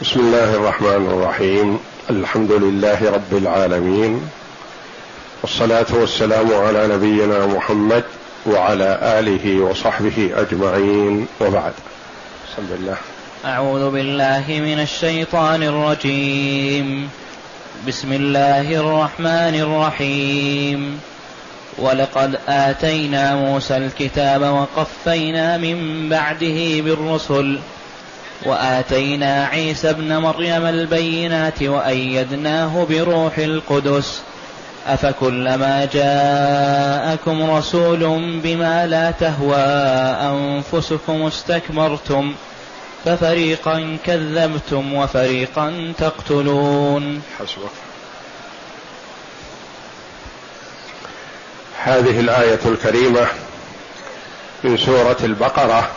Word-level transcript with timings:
بسم 0.00 0.20
الله 0.20 0.54
الرحمن 0.54 1.06
الرحيم. 1.06 1.78
الحمد 2.10 2.52
لله 2.52 3.10
رب 3.10 3.32
العالمين. 3.32 4.20
والصلاة 5.42 5.86
والسلام 5.92 6.54
على 6.54 6.86
نبينا 6.86 7.46
محمد 7.46 8.04
وعلى 8.46 8.98
آله 9.02 9.60
وصحبه 9.60 10.30
أجمعين. 10.36 11.26
وبعد. 11.40 11.72
بسم 12.48 12.74
الله 12.74 12.96
أعوذ 13.44 13.90
بالله 13.90 14.44
من 14.48 14.80
الشيطان 14.80 15.62
الرجيم. 15.62 17.08
بسم 17.88 18.12
الله 18.12 18.80
الرحمن 18.80 19.54
الرحيم. 19.60 21.00
ولقد 21.78 22.38
آتينا 22.48 23.34
موسى 23.34 23.76
الكتاب 23.76 24.42
وقفينا 24.42 25.56
من 25.56 26.08
بعده 26.08 26.80
بالرسل. 26.80 27.58
وآتينا 28.46 29.46
عيسى 29.46 29.90
ابن 29.90 30.16
مريم 30.16 30.66
البينات 30.66 31.62
وأيدناه 31.62 32.86
بروح 32.90 33.38
القدس. 33.38 34.22
أفكلما 34.86 35.88
جاءكم 35.92 37.50
رسول 37.50 38.00
بما 38.42 38.86
لا 38.86 39.10
تهوى 39.10 39.56
أنفسكم 40.32 41.22
استكبرتم 41.22 42.34
ففريقا 43.04 43.96
كذبتم 44.06 44.94
وفريقا 44.94 45.92
تقتلون. 45.98 47.22
حسبك. 47.38 47.70
هذه 51.82 52.20
الآية 52.20 52.60
الكريمة 52.66 53.26
من 54.64 54.76
سورة 54.76 55.16
البقرة. 55.24 55.90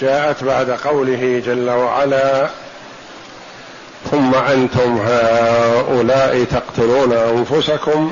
جاءت 0.00 0.44
بعد 0.44 0.70
قوله 0.70 1.42
جل 1.46 1.70
وعلا 1.70 2.48
ثم 4.10 4.34
أنتم 4.34 4.98
هؤلاء 5.06 6.44
تقتلون 6.44 7.12
أنفسكم 7.12 8.10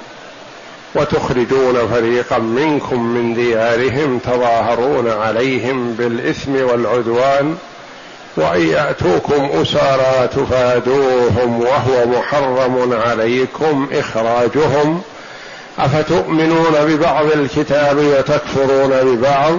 وتخرجون 0.95 1.89
فريقا 1.89 2.39
منكم 2.39 3.03
من 3.03 3.35
ديارهم 3.35 4.19
تظاهرون 4.19 5.11
عليهم 5.11 5.93
بالإثم 5.93 6.55
والعدوان 6.55 7.57
وإن 8.37 8.69
يأتوكم 8.69 9.51
أسارى 9.63 10.29
تفادوهم 10.29 11.61
وهو 11.61 12.07
محرم 12.07 13.01
عليكم 13.07 13.89
إخراجهم. 13.93 15.03
أفتؤمنون 15.79 16.73
ببعض 16.73 17.25
الكتاب 17.25 17.97
وتكفرون 17.99 18.91
ببعض؟ 18.91 19.59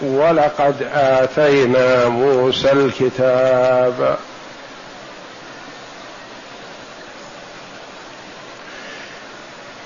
ولقد 0.00 0.88
آتينا 0.94 2.08
موسى 2.08 2.72
الكتاب. 2.72 4.18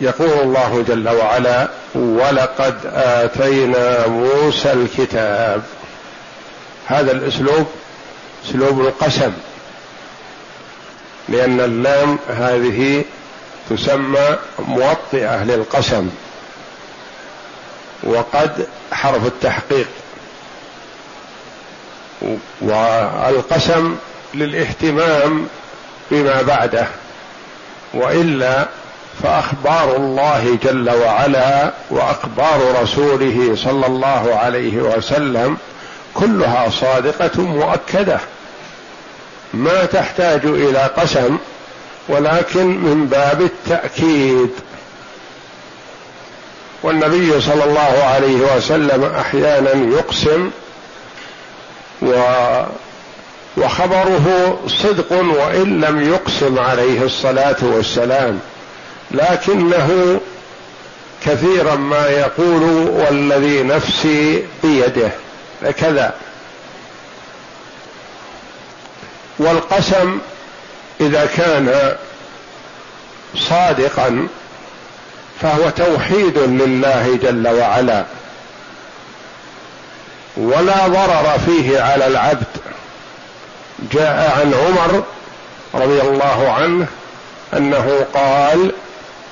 يقول 0.00 0.30
الله 0.30 0.84
جل 0.88 1.08
وعلا 1.08 1.68
ولقد 1.94 2.74
آتينا 2.94 4.06
موسى 4.06 4.72
الكتاب. 4.72 5.62
هذا 6.86 7.12
الأسلوب 7.12 7.66
أسلوب 8.44 8.80
القسم 8.80 9.32
لأن 11.28 11.60
اللام 11.60 12.18
هذه 12.28 13.04
تسمى 13.70 14.36
موطئة 14.58 15.44
للقسم 15.44 16.10
وقد 18.02 18.66
حرف 18.92 19.26
التحقيق. 19.26 19.88
والقسم 22.60 23.96
للاهتمام 24.34 25.46
بما 26.10 26.42
بعده 26.42 26.86
وإلا 27.94 28.66
فأخبار 29.22 29.96
الله 29.96 30.58
جل 30.62 30.90
وعلا 30.90 31.72
وأخبار 31.90 32.82
رسوله 32.82 33.56
صلى 33.56 33.86
الله 33.86 34.34
عليه 34.34 34.76
وسلم 34.76 35.56
كلها 36.14 36.70
صادقة 36.70 37.42
مؤكدة. 37.42 38.20
ما 39.54 39.84
تحتاج 39.84 40.40
إلى 40.44 40.90
قسم 40.96 41.38
ولكن 42.08 42.66
من 42.66 43.06
باب 43.06 43.42
التأكيد. 43.42 44.50
والنبي 46.82 47.40
صلى 47.40 47.64
الله 47.64 48.04
عليه 48.04 48.56
وسلم 48.56 49.04
أحيانا 49.04 49.96
يقسم 49.98 50.50
و 52.02 52.12
وخبره 53.56 54.58
صدق 54.66 55.12
وإن 55.12 55.80
لم 55.80 56.12
يقسم 56.12 56.58
عليه 56.58 57.02
الصلاة 57.02 57.56
والسلام 57.62 58.40
لكنه 59.10 60.20
كثيرا 61.24 61.74
ما 61.74 62.08
يقول 62.08 62.62
والذي 62.90 63.62
نفسي 63.62 64.44
بيده 64.62 65.10
كذا 65.76 66.14
والقسم 69.38 70.18
إذا 71.00 71.26
كان 71.36 71.96
صادقا 73.34 74.28
فهو 75.40 75.70
توحيد 75.70 76.38
لله 76.38 77.18
جل 77.22 77.48
وعلا. 77.48 78.04
ولا 80.38 80.86
ضرر 80.86 81.38
فيه 81.46 81.80
على 81.80 82.06
العبد. 82.06 82.46
جاء 83.92 84.40
عن 84.40 84.54
عمر 84.54 85.02
رضي 85.74 86.00
الله 86.00 86.52
عنه 86.52 86.86
أنه 87.56 88.06
قال 88.14 88.72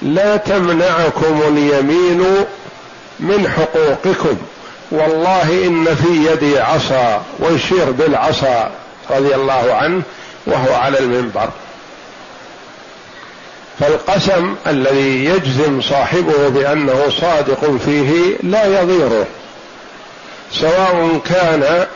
لا 0.03 0.37
تمنعكم 0.37 1.43
اليمين 1.49 2.25
من 3.21 3.49
حقوقكم 3.49 4.37
والله 4.91 5.67
إن 5.67 5.94
في 5.94 6.33
يدي 6.33 6.61
عصا 6.61 7.23
ويشير 7.38 7.91
بالعصا 7.91 8.71
رضي 9.11 9.34
الله 9.34 9.75
عنه 9.75 10.03
وهو 10.47 10.75
على 10.75 10.99
المنبر. 10.99 11.49
فالقسم 13.81 14.55
الذي 14.67 15.25
يجزم 15.25 15.81
صاحبه 15.81 16.49
بأنه 16.49 17.09
صادق 17.21 17.77
فيه 17.84 18.37
لا 18.43 18.81
يضيره. 18.81 19.27
سواء 20.53 21.21
كان 21.25 21.87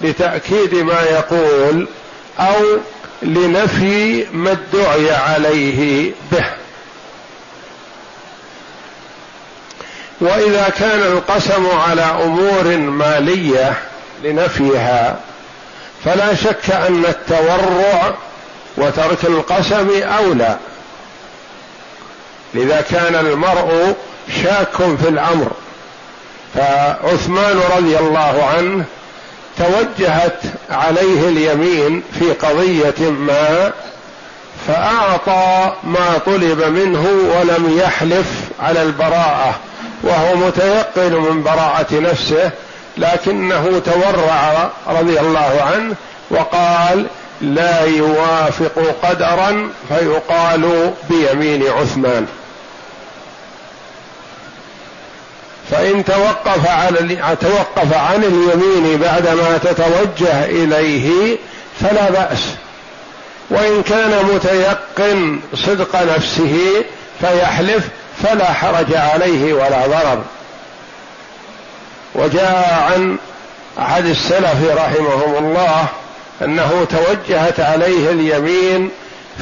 لتأكيد 0.00 0.74
ما 0.74 1.02
يقول 1.02 1.88
أو 2.38 2.78
لنفي 3.22 4.26
ما 4.32 4.50
ادعي 4.52 5.10
عليه 5.10 6.12
به. 6.32 6.44
وإذا 10.20 10.68
كان 10.78 11.00
القسم 11.00 11.66
على 11.66 12.02
أمور 12.02 12.76
مالية 12.76 13.74
لنفيها 14.22 15.20
فلا 16.04 16.34
شك 16.34 16.70
أن 16.70 17.04
التورع 17.04 18.14
وترك 18.76 19.24
القسم 19.24 20.02
أولى. 20.02 20.58
لذا 22.54 22.80
كان 22.80 23.14
المرء 23.14 23.94
شاك 24.42 24.76
في 24.76 25.08
الأمر. 25.08 25.50
فعثمان 26.54 27.60
رضي 27.76 27.98
الله 27.98 28.44
عنه 28.56 28.84
توجهت 29.58 30.40
عليه 30.70 31.28
اليمين 31.28 32.02
في 32.18 32.32
قضية 32.32 33.10
ما 33.10 33.72
فأعطى 34.66 35.72
ما 35.84 36.18
طلب 36.26 36.62
منه 36.62 37.06
ولم 37.36 37.78
يحلف 37.78 38.26
على 38.60 38.82
البراءة 38.82 39.54
وهو 40.02 40.36
متيقن 40.36 41.12
من 41.12 41.42
براءة 41.42 41.86
نفسه 42.00 42.50
لكنه 42.98 43.82
تورع 43.84 44.70
رضي 44.88 45.20
الله 45.20 45.62
عنه 45.72 45.94
وقال 46.30 47.06
لا 47.40 47.84
يوافق 47.84 48.96
قدرا 49.02 49.70
فيقال 49.88 50.92
بيمين 51.10 51.64
عثمان. 51.68 52.26
فإن 55.72 56.04
توقف 56.04 56.68
على 56.68 57.16
توقف 57.40 57.94
عن 57.94 58.24
اليمين 58.24 58.98
بعدما 58.98 59.58
تتوجه 59.58 60.44
إليه 60.44 61.36
فلا 61.80 62.10
بأس. 62.10 62.38
وإن 63.50 63.82
كان 63.82 64.24
متيقن 64.34 65.40
صدق 65.54 66.14
نفسه 66.16 66.84
فيحلف 67.20 67.88
فلا 68.22 68.52
حرج 68.52 68.94
عليه 68.94 69.52
ولا 69.52 69.86
ضرر. 69.86 70.22
وجاء 72.14 72.90
عن 72.92 73.16
أحد 73.78 74.06
السلف 74.06 74.76
رحمهم 74.76 75.46
الله 75.46 75.86
أنه 76.42 76.86
توجهت 76.90 77.60
عليه 77.60 78.10
اليمين 78.10 78.90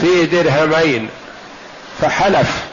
في 0.00 0.26
درهمين 0.26 1.08
فحلف. 2.00 2.69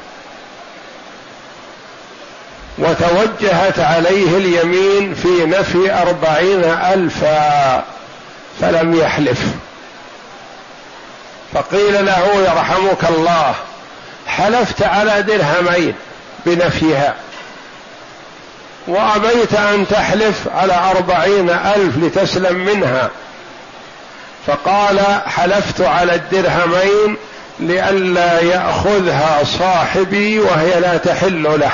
وتوجهت 2.77 3.79
عليه 3.79 4.37
اليمين 4.37 5.13
في 5.13 5.45
نفي 5.45 5.93
أربعين 5.93 6.63
ألفا 6.63 7.83
فلم 8.61 8.99
يحلف. 8.99 9.41
فقيل 11.53 12.05
له 12.05 12.27
يرحمك 12.35 13.09
الله 13.09 13.55
حلفت 14.27 14.83
على 14.83 15.21
درهمين 15.21 15.93
بنفيها 16.45 17.15
وأبيت 18.87 19.53
أن 19.53 19.87
تحلف 19.87 20.47
على 20.55 20.73
أربعين 20.91 21.49
ألف 21.49 21.97
لتسلم 21.97 22.57
منها. 22.57 23.09
فقال 24.47 24.99
حلفت 25.25 25.81
على 25.81 26.15
الدرهمين 26.15 27.17
لئلا 27.59 28.41
يأخذها 28.41 29.43
صاحبي 29.59 30.39
وهي 30.39 30.79
لا 30.79 30.97
تحل 30.97 31.43
له. 31.43 31.71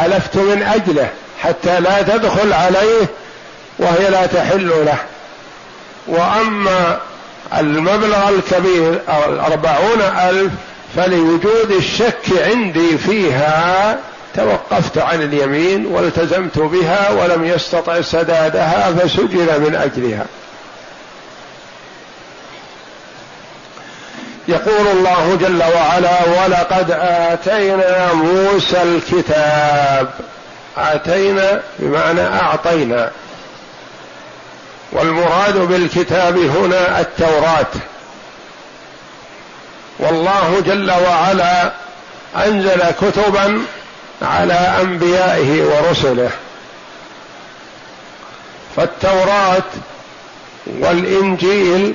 حلفت 0.00 0.36
من 0.36 0.62
أجله 0.62 1.08
حتى 1.40 1.80
لا 1.80 2.02
تدخل 2.02 2.52
عليه 2.52 3.06
وهي 3.78 4.10
لا 4.10 4.26
تحل 4.26 4.68
له. 4.68 4.98
وأما 6.06 6.98
المبلغ 7.58 8.28
الكبير 8.28 9.00
الأربعون 9.28 10.00
ألف 10.00 10.52
فلوجود 10.96 11.70
الشك 11.70 12.42
عندي 12.44 12.98
فيها 12.98 13.98
توقفت 14.36 14.98
عن 14.98 15.22
اليمين 15.22 15.86
والتزمت 15.86 16.58
بها 16.58 17.10
ولم 17.10 17.44
يستطع 17.44 18.00
سدادها 18.00 18.92
فسجن 18.92 19.60
من 19.60 19.74
أجلها. 19.74 20.26
يقول 24.50 24.86
الله 24.92 25.38
جل 25.40 25.62
وعلا 25.62 26.18
ولقد 26.24 26.90
آتينا 27.00 28.12
موسى 28.12 28.82
الكتاب. 28.82 30.10
آتينا 30.76 31.62
بمعنى 31.78 32.20
أعطينا. 32.20 33.10
والمراد 34.92 35.56
بالكتاب 35.56 36.38
هنا 36.38 37.00
التوراة. 37.00 37.72
والله 39.98 40.62
جل 40.66 40.90
وعلا 40.90 41.72
أنزل 42.36 42.82
كتبا 43.00 43.62
على 44.22 44.78
أنبيائه 44.82 45.62
ورسله. 45.62 46.30
فالتوراة 48.76 49.62
والإنجيل 50.66 51.94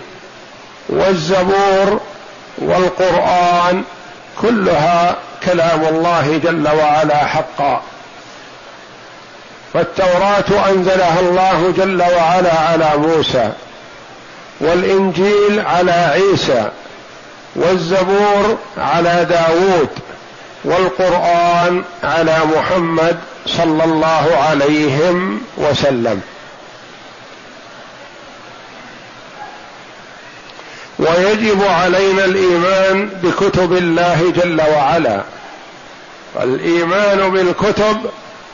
والزبور 0.89 2.01
والقرآن 2.57 3.83
كلها 4.41 5.15
كلام 5.43 5.85
الله 5.85 6.39
جل 6.43 6.67
وعلا 6.67 7.25
حقا. 7.25 7.81
فالتوراه 9.73 10.69
أنزلها 10.69 11.19
الله 11.19 11.73
جل 11.77 12.01
وعلا 12.01 12.59
على 12.59 12.91
موسى 12.97 13.51
والإنجيل 14.59 15.59
على 15.65 15.91
عيسى 15.91 16.69
والزبور 17.55 18.57
على 18.77 19.25
داود 19.29 19.89
والقرآن 20.63 21.83
على 22.03 22.37
محمد 22.55 23.19
صلى 23.45 23.83
الله 23.83 24.37
عليهم 24.49 25.41
وسلم. 25.57 26.21
ويجب 30.99 31.63
علينا 31.63 32.25
الإيمان 32.25 33.09
بكتب 33.23 33.73
الله 33.73 34.33
جل 34.35 34.61
وعلا. 34.61 35.21
الإيمان 36.43 37.31
بالكتب 37.31 37.97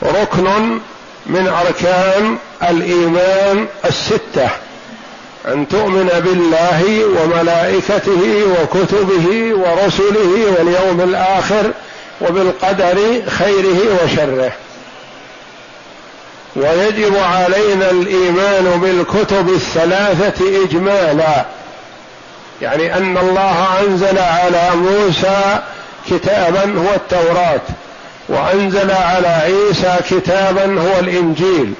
ركن 0.02 0.78
من 1.26 1.48
أركان 1.48 2.38
الإيمان 2.70 3.66
الستة. 3.84 4.48
أن 5.48 5.68
تؤمن 5.68 6.08
بالله 6.24 7.04
وملائكته 7.04 8.44
وكتبه 8.44 9.54
ورسله 9.54 10.54
واليوم 10.58 11.00
الآخر 11.00 11.70
وبالقدر 12.20 13.22
خيره 13.28 14.04
وشره. 14.04 14.52
ويجب 16.56 17.16
علينا 17.16 17.90
الإيمان 17.90 18.80
بالكتب 18.82 19.48
الثلاثة 19.48 20.64
اجمالا. 20.64 21.44
يعني 22.62 22.96
أن 22.96 23.18
الله 23.18 23.80
أنزل 23.80 24.18
على 24.18 24.70
موسى 24.74 25.58
كتابا 26.10 26.60
هو 26.60 26.94
التوراة 26.94 27.60
وأنزل 28.28 28.90
على 28.90 29.28
عيسى 29.28 29.96
كتابا 30.10 30.80
هو 30.80 30.98
الإنجيل 31.00 31.74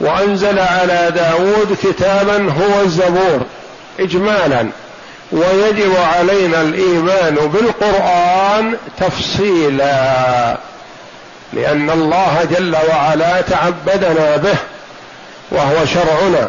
وأنزل 0.00 0.58
على 0.58 1.12
داود 1.14 1.76
كتابا 1.82 2.52
هو 2.52 2.82
الزبور 2.82 3.40
اجمالا. 4.00 4.68
ويجب 5.32 5.96
علينا 5.96 6.60
الإيمان 6.60 7.34
بالقرآن 7.34 8.76
تفصيلا 9.00 10.56
لأن 11.52 11.90
الله 11.90 12.48
جل 12.56 12.76
وعلا 12.90 13.40
تعبدنا 13.40 14.36
به 14.36 14.56
وهو 15.50 15.86
شرعنا. 15.86 16.48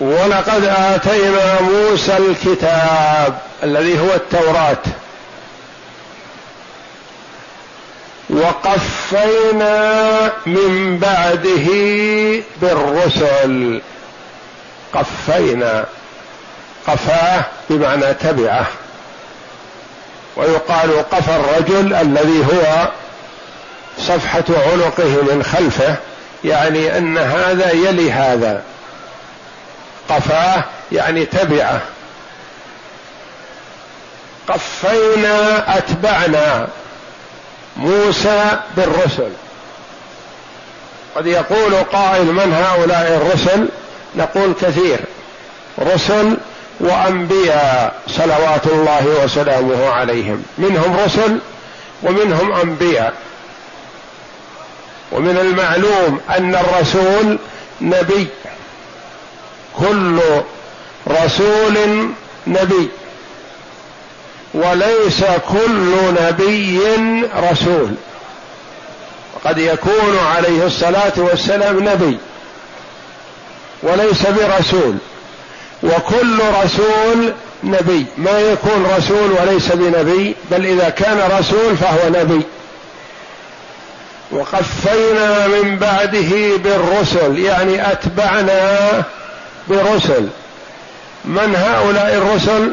ولقد 0.00 0.64
آتينا 0.64 1.60
موسى 1.60 2.16
الكتاب 2.16 3.38
الذي 3.62 4.00
هو 4.00 4.14
التوراة. 4.14 4.82
وقفينا 8.30 10.32
من 10.46 10.98
بعده 10.98 11.68
بالرسل. 12.60 13.80
قفينا. 14.94 15.84
قفاه 16.86 17.44
بمعنى 17.70 18.14
تبعه. 18.14 18.66
ويقال 20.36 21.10
قفى 21.10 21.36
الرجل 21.36 21.94
الذي 21.94 22.44
هو 22.52 22.88
صفحة 23.98 24.44
عنقه 24.48 25.22
من 25.22 25.42
خلفه 25.52 25.96
يعني 26.44 26.98
أن 26.98 27.18
هذا 27.18 27.70
يلي 27.70 28.12
هذا. 28.12 28.62
قفاه 30.08 30.64
يعني 30.92 31.26
تبعه. 31.26 31.80
قفينا 34.48 35.78
أتبعنا 35.78 36.68
موسى 37.76 38.58
بالرسل. 38.76 39.30
قد 41.16 41.26
يقول 41.26 41.74
قائل 41.74 42.24
من 42.24 42.54
هؤلاء 42.54 43.20
الرسل؟ 43.22 43.68
نقول 44.16 44.54
كثير. 44.62 45.00
رسل 45.78 46.36
وأنبياء 46.80 47.94
صلوات 48.08 48.66
الله 48.66 49.06
وسلامه 49.24 49.90
عليهم. 49.90 50.42
منهم 50.58 50.96
رسل 51.04 51.38
ومنهم 52.02 52.52
أنبياء. 52.52 53.14
ومن 55.12 55.38
المعلوم 55.38 56.20
أن 56.30 56.54
الرسول 56.54 57.38
نبي. 57.80 58.28
كل 59.78 60.20
رسول 61.08 62.08
نبي 62.46 62.88
وليس 64.54 65.24
كل 65.48 65.94
نبي 66.20 66.80
رسول. 67.50 67.94
قد 69.44 69.58
يكون 69.58 70.18
عليه 70.36 70.66
الصلاة 70.66 71.12
والسلام 71.16 71.88
نبي 71.88 72.18
وليس 73.82 74.22
برسول. 74.26 74.94
وكل 75.82 76.38
رسول 76.64 77.32
نبي. 77.64 78.06
ما 78.18 78.40
يكون 78.40 78.86
رسول 78.96 79.30
وليس 79.40 79.72
بنبي 79.72 80.36
بل 80.50 80.66
إذا 80.66 80.88
كان 80.88 81.38
رسول 81.38 81.76
فهو 81.76 82.08
نبي. 82.08 82.42
وقفينا 84.30 85.46
من 85.46 85.76
بعده 85.78 86.56
بالرسل 86.56 87.38
يعني 87.38 87.92
أتبعنا 87.92 89.02
برسل 89.68 90.28
من 91.24 91.56
هؤلاء 91.56 92.14
الرسل؟ 92.14 92.72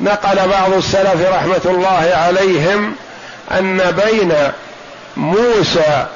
نقل 0.00 0.48
بعض 0.48 0.72
السلف 0.72 1.28
رحمة 1.32 1.60
الله 1.64 2.12
عليهم 2.14 2.94
أن 3.50 3.90
بين 3.90 4.32
موسى 5.16 6.06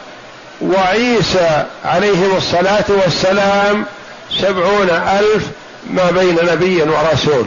وعيسى 0.61 1.65
عليهم 1.85 2.37
الصلاة 2.37 2.85
والسلام 2.89 3.85
سبعون 4.41 4.91
ألف 4.91 5.45
ما 5.91 6.11
بين 6.11 6.39
نبي 6.53 6.83
ورسول. 6.83 7.47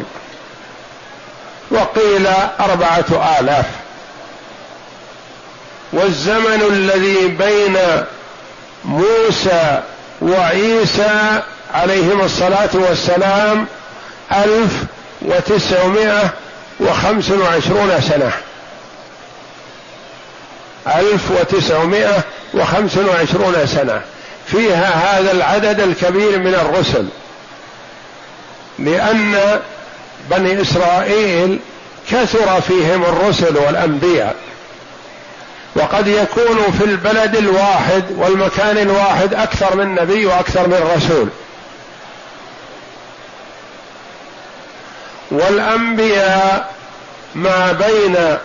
وقيل 1.72 2.28
أربعة 2.60 3.40
آلاف. 3.40 3.66
والزمن 5.94 6.62
الذي 6.72 7.28
بين 7.28 7.78
موسى 8.86 9.82
وعيسى 10.22 11.42
عليهما 11.74 12.26
الصلاة 12.26 12.70
والسلام 12.74 13.66
ألف 14.32 14.74
وتسعمائة 15.22 16.30
وخمس 16.80 17.32
وعشرون 17.32 18.02
سنة. 18.02 18.32
ألف 20.88 21.32
وتسعمائة 21.32 22.22
وخمس 22.54 22.98
وعشرون 22.98 23.68
سنة. 23.68 24.02
فيها 24.48 25.20
هذا 25.20 25.32
العدد 25.32 25.80
الكبير 25.80 26.40
من 26.40 26.56
الرسل. 26.56 27.06
لأن 28.80 29.60
بني 30.32 30.62
إسرائيل 30.62 31.60
كثر 32.12 32.62
فيهم 32.62 33.04
الرسل 33.04 33.58
والأنبياء. 33.58 34.36
وقد 35.76 36.08
يكون 36.08 36.72
في 36.78 36.86
البلد 36.86 37.36
الواحد 37.36 38.04
والمكان 38.18 38.78
الواحد 38.78 39.34
أكثر 39.34 39.76
من 39.76 39.96
نبي 39.96 40.26
وأكثر 40.26 40.68
من 40.68 40.92
رسول. 40.96 41.30
والأنبياء 45.32 46.74
ما 47.36 47.72
بين 47.72 48.38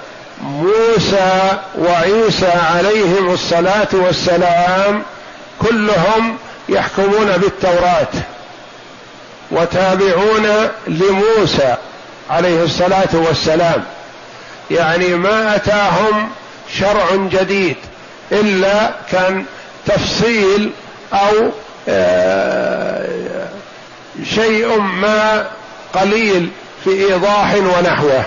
موسى 0.43 1.59
وعيسى 1.79 2.53
عليهم 2.77 3.31
الصلاة 3.35 3.89
والسلام 3.93 5.03
كلهم 5.61 6.37
يحكمون 6.69 7.37
بالتوراة 7.37 8.09
وتابعون 9.51 10.69
لموسى 10.87 11.77
عليه 12.31 12.65
الصلاة 12.65 13.09
والسلام. 13.13 13.85
يعني 14.71 15.15
ما 15.15 15.57
أتاهم 15.57 16.31
شرع 16.79 17.07
جديد 17.15 17.77
إلا 18.33 18.91
كان 19.13 19.45
تفصيل 19.87 20.71
أو 21.13 21.51
آه، 21.89 23.49
شيء 24.35 24.79
ما 24.79 25.47
قليل. 25.95 26.51
في 26.85 26.91
إيضاح 26.91 27.55
ونحوه 27.55 28.25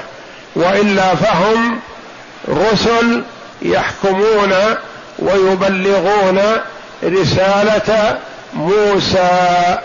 وإلا 0.55 1.15
فهم 1.15 1.79
رسل 2.49 3.23
يحكمون 3.61 4.53
ويبلغون 5.19 6.41
رسالة 7.03 8.19
موسى 8.53 9.29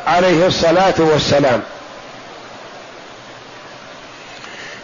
عليه 0.06 0.46
الصلاة 0.46 0.94
والسلام. 0.98 1.62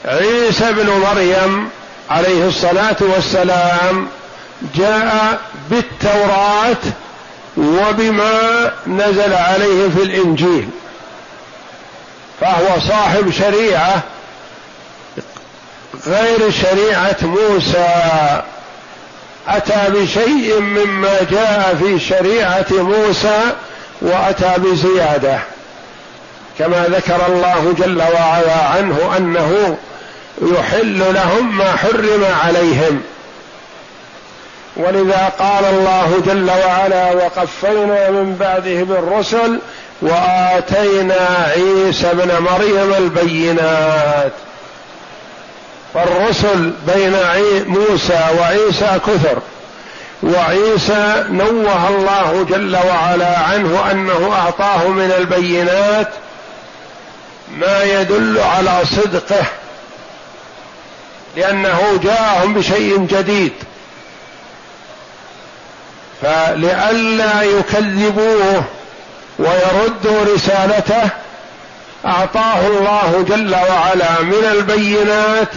عيسى 0.04 0.72
بن 0.72 0.90
مريم 0.90 1.68
عليه 2.10 2.48
الصلاة 2.48 2.96
والسلام 3.00 4.08
جاء 4.74 5.40
بالتوراة 5.70 6.76
وبما 7.56 8.72
نزل 8.86 9.32
عليه 9.34 9.88
في 9.88 10.02
الإنجيل. 10.02 10.68
فهو 12.40 12.80
صاحب 12.88 13.30
شريعة 13.30 14.02
غير 16.06 16.50
شريعة 16.50 17.16
موسى. 17.22 18.42
أتى 19.48 19.84
بشيء 19.88 20.60
مما 20.60 21.16
جاء 21.30 21.76
في 21.80 22.00
شريعة 22.00 22.66
موسى 22.70 23.40
وأتى 24.00 24.54
بزيادة 24.58 25.38
كما 26.58 26.86
ذكر 26.88 27.26
الله 27.28 27.74
جل 27.78 28.02
وعلا 28.02 28.64
عنه 28.64 29.16
أنه 29.16 29.76
يحل 30.42 31.14
لهم 31.14 31.58
ما 31.58 31.76
حرم 31.76 32.24
عليهم. 32.44 33.02
ولذا 34.76 35.32
قال 35.38 35.64
الله 35.64 36.22
جل 36.26 36.50
وعلا 36.50 37.12
وقفينا 37.12 38.10
من 38.10 38.36
بعده 38.40 38.82
بالرسل 38.82 39.60
وآتينا 40.02 41.52
عيسى 41.56 42.10
ابن 42.10 42.42
مريم 42.42 42.94
البينات. 42.94 44.32
فالرسل 45.94 46.72
بين 46.86 47.16
موسى 47.66 48.20
وعيسى 48.40 49.00
كثر. 49.06 49.38
وعيسى 50.22 51.24
نوه 51.30 51.88
الله 51.88 52.46
جل 52.50 52.76
وعلا 52.76 53.38
عنه 53.38 53.90
أنه 53.90 54.32
أعطاه 54.32 54.88
من 54.88 55.12
البينات 55.18 56.08
ما 57.56 57.82
يدل 57.82 58.40
على 58.40 58.80
صدقه 58.84 59.44
لأنه 61.36 62.00
جاءهم 62.02 62.54
بشيء 62.54 62.98
جديد. 62.98 63.52
فلئلا 66.22 67.42
يكذبوه 67.42 68.64
ويردوا 69.38 70.34
رسالته 70.34 71.08
أعطاه 72.06 72.66
الله 72.66 73.24
جل 73.28 73.54
وعلا 73.54 74.20
من 74.22 74.48
البينات 74.52 75.48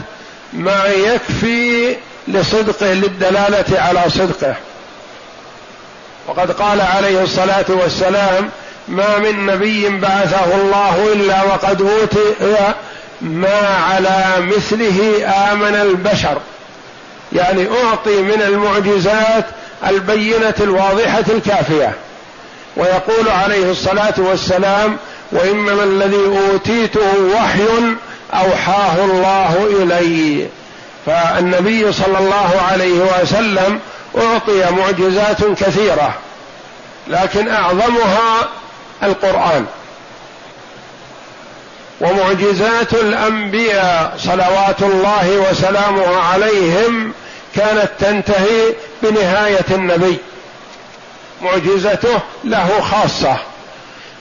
ما 0.53 0.85
يكفي 0.85 1.95
لصدقه 2.27 2.93
للدلالة 2.93 3.81
على 3.81 4.01
صدقه. 4.09 4.55
وقد 6.27 6.51
قال 6.51 6.81
عليه 6.81 7.23
الصلاة 7.23 7.65
والسلام 7.69 8.49
ما 8.87 9.17
من 9.17 9.45
نبي 9.45 9.89
بعثه 9.89 10.55
الله 10.55 11.13
إلا 11.13 11.43
وقد 11.43 11.81
اوتي 11.81 12.73
ما 13.21 13.77
على 13.91 14.45
مثله 14.45 15.25
آمن 15.51 15.75
البشر. 15.75 16.37
يعني 17.33 17.67
أعطي 17.83 18.21
من 18.21 18.41
المعجزات 18.41 19.45
البينة 19.87 20.53
الواضحة 20.59 21.23
الكافية. 21.29 21.95
ويقول 22.77 23.29
عليه 23.29 23.71
الصلاة 23.71 24.13
والسلام 24.17 24.97
وإنما 25.31 25.83
الذي 25.83 26.49
أوتيته 26.51 27.19
وحي 27.35 27.67
أوحاه 28.33 29.05
الله 29.05 29.67
إلي. 29.79 30.47
فالنبي 31.05 31.91
صلى 31.91 32.17
الله 32.19 32.61
عليه 32.71 32.99
وسلم 33.21 33.79
أعطي 34.17 34.71
معجزات 34.71 35.43
كثيرة 35.43 36.13
لكن 37.07 37.49
أعظمها 37.49 38.49
القرآن. 39.03 39.65
ومعجزات 42.01 42.93
الأنبياء 42.93 44.13
صلوات 44.17 44.81
الله 44.81 45.45
وسلامه 45.49 46.17
عليهم 46.17 47.13
كانت 47.55 47.89
تنتهي 47.99 48.73
بنهاية 49.03 49.65
النبي. 49.71 50.17
معجزته 51.41 52.19
له 52.43 52.81
خاصة 52.81 53.37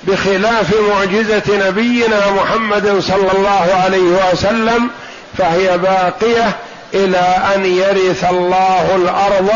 بخلاف 0.04 0.74
معجزة 0.90 1.68
نبينا 1.68 2.30
محمد 2.30 3.00
صلى 3.00 3.32
الله 3.32 3.80
عليه 3.84 4.32
وسلم 4.32 4.90
فهي 5.38 5.78
باقية 5.78 6.56
إلى 6.94 7.36
أن 7.54 7.64
يرث 7.64 8.24
الله 8.30 8.96
الأرض 8.96 9.50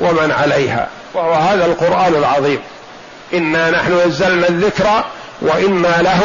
ومن 0.00 0.32
عليها 0.32 0.88
وهو 1.14 1.32
هذا 1.32 1.66
القرآن 1.66 2.14
العظيم. 2.14 2.58
إنا 3.34 3.70
نحن 3.70 4.00
نزلنا 4.06 4.48
الذكر 4.48 5.04
وإنا 5.42 6.02
له 6.02 6.22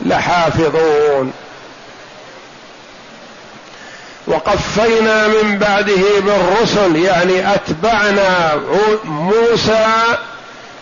لحافظون. 0.00 1.32
وقفينا 4.28 5.26
من 5.26 5.58
بعده 5.58 6.20
بالرسل 6.20 6.96
يعني 6.96 7.54
أتبعنا 7.54 8.60
موسى 9.04 9.86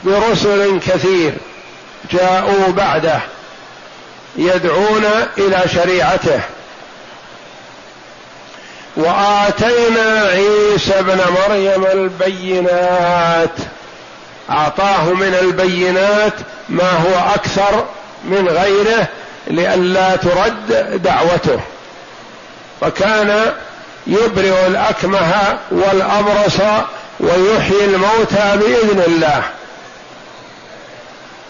برسل 0.05 0.81
كثير 0.81 1.35
جاءوا 2.13 2.73
بعده 2.73 3.21
يدعون 4.37 5.05
إلى 5.39 5.63
شريعته. 5.75 6.41
وآتينا 8.97 10.21
عيسى 10.31 10.99
ابن 10.99 11.21
مريم 11.49 11.87
البينات 11.87 13.57
أعطاه 14.51 15.05
من 15.05 15.35
البينات 15.43 16.35
ما 16.69 16.91
هو 16.91 17.35
أكثر 17.35 17.85
من 18.25 18.49
غيره 18.49 19.09
لئلا 19.47 20.17
ترد 20.17 21.03
دعوته. 21.03 21.61
فكان 22.81 23.53
يبرئ 24.07 24.67
الأكمه 24.67 25.59
والأبرص 25.71 26.61
ويحيي 27.21 27.85
الموتى 27.85 28.57
بإذن 28.57 29.03
الله. 29.07 29.43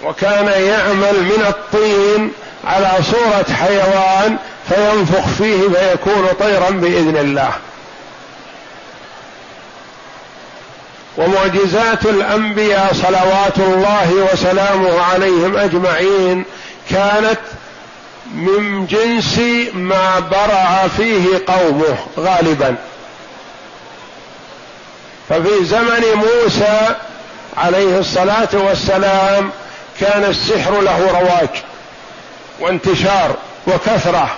وكان 0.04 0.47
يعمل 0.47 1.23
من 1.23 1.45
الطين 1.49 2.33
على 2.64 2.90
صورة 3.02 3.54
حيوان 3.54 4.37
فينفخ 4.68 5.26
فيه 5.38 5.68
فيكون 5.68 6.28
طيرا 6.40 6.71
بإذن 6.71 7.16
الله. 7.16 7.52
ومعجزات 11.16 12.04
الأنبياء 12.04 12.92
صلوات 12.92 13.59
الله 13.59 14.28
وسلامه 14.33 15.02
عليهم 15.02 15.56
أجمعين 15.56 16.45
كانت 16.90 17.38
من 18.35 18.87
جنس 18.87 19.38
ما 19.75 20.21
برع 20.21 20.88
فيه 20.97 21.26
قومه 21.47 21.97
غالبا. 22.18 22.76
ففي 25.28 25.64
زمن 25.64 26.02
موسى 26.14 26.95
عليه 27.56 27.99
الصلاة 27.99 28.49
والسلام 28.52 29.50
كان 30.00 30.25
السحر 30.25 30.80
له 30.80 31.11
رواج 31.11 31.49
وانتشار 32.61 33.37
وكثرة 33.66 34.30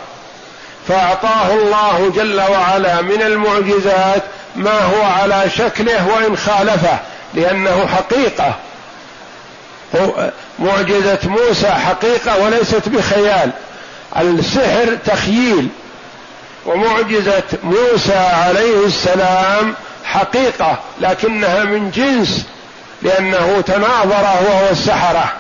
فأعطاه 0.88 1.52
الله 1.52 2.12
جل 2.16 2.40
وعلا 2.40 3.00
من 3.00 3.22
المعجزات 3.22 4.22
ما 4.56 4.78
هو 4.80 5.02
على 5.02 5.50
شكله 5.56 6.08
وإن 6.08 6.36
خالفه 6.36 6.98
لأنه 7.34 7.86
حقيقة. 7.86 8.54
معجزة 10.58 11.18
موسى 11.24 11.68
حقيقة 11.68 12.44
وليست 12.44 12.88
بخيال. 12.88 13.50
السحر 14.16 14.98
تخييل 15.06 15.68
ومعجزة 16.66 17.42
موسى 17.62 18.14
عليه 18.16 18.86
السلام 18.86 19.74
حقيقة 20.04 20.78
لكنها 21.00 21.64
من 21.64 21.90
جنس 21.90 22.46
لأنه 23.02 23.62
تناظر 23.66 24.26
هو 24.26 24.66
والسحرة. 24.68 25.32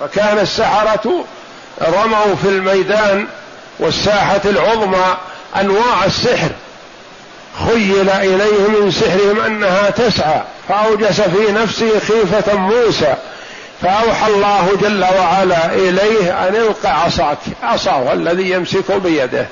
فكان 0.00 0.38
السحرة 0.38 1.24
رموا 1.82 2.34
في 2.42 2.48
الميدان 2.48 3.26
والساحة 3.78 4.40
العظمى 4.44 5.16
أنواع 5.56 6.04
السحر. 6.04 6.50
خيل 7.66 8.10
إليه 8.10 8.68
من 8.68 8.90
سحرهم 8.90 9.40
أنها 9.40 9.90
تسعى 9.90 10.42
فأوجس 10.68 11.20
في 11.20 11.52
نفسه 11.52 11.98
خيفة 11.98 12.56
موسى. 12.56 13.14
فأوحى 13.82 14.26
الله 14.26 14.78
جل 14.82 15.04
وعلا 15.18 15.74
إليه 15.74 16.48
أن 16.48 16.56
الق 16.56 16.86
عصاك 16.86 17.38
عصاه 17.62 18.12
الذي 18.12 18.50
يمسك 18.50 18.92
بيده. 18.92 19.46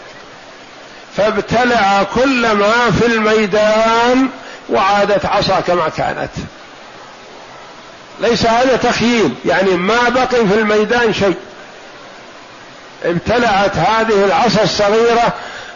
فابتلع 1.17 2.03
كل 2.15 2.53
ما 2.53 2.91
في 2.99 3.07
الميدان 3.07 4.29
وعادت 4.69 5.27
عصا 5.27 5.61
كما 5.61 5.89
كانت. 5.89 6.31
ليس 8.21 8.47
هذا 8.47 8.77
تخييل 8.77 9.35
يعني 9.45 9.71
ما 9.71 10.09
بقي 10.09 10.47
في 10.47 10.55
الميدان 10.55 11.15
شيء. 11.15 11.37
ابتلعت 13.05 13.77
هذه 13.77 14.25
العصا 14.25 14.63
الصغيرة 14.63 15.33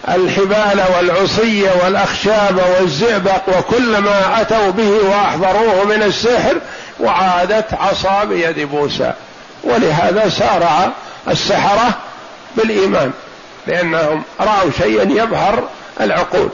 الحبال 0.08 0.84
والعصية 0.96 1.70
والأخشاب 1.84 2.60
والزئبق 2.80 3.58
وكل 3.58 3.98
ما 3.98 4.40
أتوا 4.40 4.70
به 4.70 4.90
وأحضروه 5.08 5.84
من 5.84 6.02
السحر 6.02 6.56
وعادت 7.02 7.74
عصا 7.74 8.24
بيد 8.24 8.58
موسى. 8.72 9.12
ولهذا 9.64 10.28
سارع 10.28 10.92
السحرة 11.28 11.94
بالإيمان 12.56 13.12
لأنهم 13.66 14.22
رأوا 14.40 14.70
شيئا 14.78 15.02
يبهر 15.02 15.68
العقول. 16.00 16.48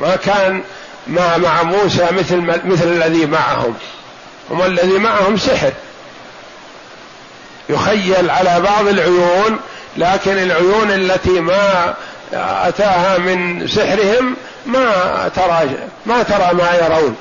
ما 0.00 0.16
كان 0.16 0.62
ما 1.06 1.36
مع 1.36 1.62
موسى 1.62 2.06
مثل 2.12 2.40
مثل 2.64 2.84
الذي 2.84 3.26
معهم 3.26 3.74
هم 4.50 4.62
الذي 4.62 4.98
معهم 4.98 5.36
سحر. 5.36 5.72
يخيل 7.68 8.30
على 8.30 8.60
بعض 8.60 8.88
العيون 8.88 9.58
لكن 9.96 10.38
العيون 10.38 10.90
التي 10.90 11.40
ما 11.40 11.94
أتاها 12.32 13.18
من 13.18 13.68
سحرهم 13.68 14.36
ما 14.66 15.30
ترى 15.36 15.70
ما 16.06 16.22
ترى 16.22 16.54
ما 16.54 16.74
يرون. 16.74 17.16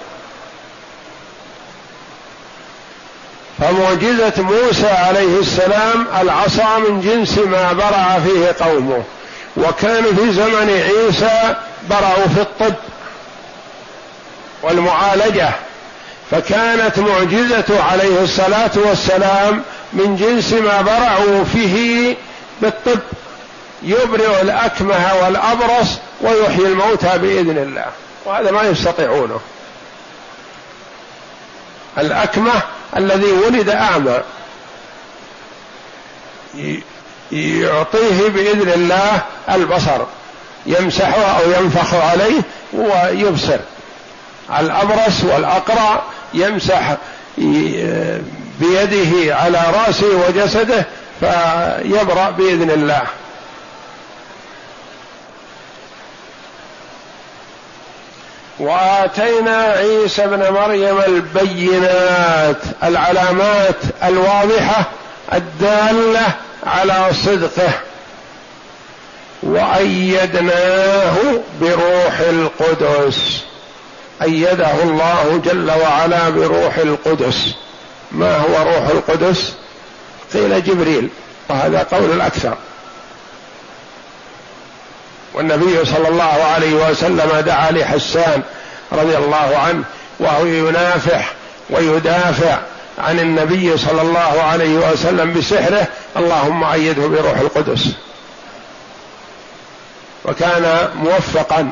فمعجزة 3.63 4.43
موسى 4.43 4.87
عليه 4.87 5.39
السلام 5.39 6.07
العصا 6.21 6.77
من 6.77 7.01
جنس 7.01 7.37
ما 7.37 7.73
برع 7.73 8.19
فيه 8.19 8.65
قومه. 8.65 9.03
وكان 9.57 10.03
في 10.03 10.33
زمن 10.33 10.69
عيسى 10.69 11.55
برعوا 11.89 12.27
في 12.35 12.41
الطب 12.41 12.73
والمعالجة. 14.63 15.49
فكانت 16.31 16.99
معجزة 16.99 17.83
عليه 17.91 18.23
الصلاة 18.23 18.71
والسلام 18.75 19.63
من 19.93 20.15
جنس 20.15 20.53
ما 20.53 20.81
برعوا 20.81 21.43
فيه 21.43 22.15
بالطب. 22.61 22.99
يبرئ 23.83 24.41
الأكمه 24.41 25.13
والأبرص 25.23 25.89
ويحيي 26.21 26.65
الموتى 26.65 27.17
بإذن 27.17 27.57
الله. 27.57 27.85
وهذا 28.25 28.51
ما 28.51 28.63
يستطيعونه. 28.63 29.39
الأكمه 31.97 32.61
الذي 32.97 33.31
ولد 33.31 33.69
أعمى. 33.69 34.19
يعطيه 37.31 38.29
بإذن 38.29 38.69
الله 38.69 39.21
البصر. 39.49 40.01
يمسحه 40.65 41.21
أو 41.21 41.51
ينفخ 41.51 41.93
عليه 41.93 42.41
ويبصر. 42.73 43.59
الأبرص 44.59 45.23
والأقرع 45.23 46.03
يمسح 46.33 46.97
بيده 48.59 49.35
على 49.35 49.63
رأسه 49.73 50.27
وجسده 50.27 50.85
فيبرأ 51.19 52.29
بإذن 52.29 52.71
الله. 52.71 53.01
وآتينا 58.63 59.57
عيسى 59.57 60.23
ابن 60.23 60.53
مريم 60.53 60.99
البينات 61.07 62.57
العلامات 62.83 63.75
الواضحة 64.03 64.85
الدالة 65.33 66.27
على 66.65 67.07
صدقه. 67.25 67.71
وأيدناه 69.43 71.15
بروح 71.61 72.19
القدس. 72.19 73.41
أيده 74.21 74.83
الله 74.83 75.41
جل 75.45 75.71
وعلا 75.71 76.29
بروح 76.29 76.77
القدس. 76.77 77.53
ما 78.11 78.37
هو 78.37 78.63
روح 78.63 78.87
القدس؟ 78.87 79.53
قيل 80.33 80.63
جبريل 80.63 81.09
وهذا 81.49 81.87
قول 81.91 82.11
الأكثر. 82.11 82.57
والنبي 85.33 85.85
صلى 85.85 86.07
الله 86.07 86.43
عليه 86.43 86.73
وسلم 86.89 87.39
دعا 87.45 87.71
لحسان 87.71 88.41
رضي 88.91 89.17
الله 89.17 89.57
عنه 89.57 89.83
وهو 90.19 90.45
ينافح 90.45 91.33
ويدافع 91.69 92.59
عن 92.97 93.19
النبي 93.19 93.77
صلى 93.77 94.01
الله 94.01 94.41
عليه 94.43 94.91
وسلم 94.91 95.33
بسحره 95.33 95.87
اللهم 96.17 96.63
أيده 96.63 97.07
بروح 97.07 97.39
القدس. 97.39 97.87
وكان 100.25 100.89
موفقا 100.95 101.69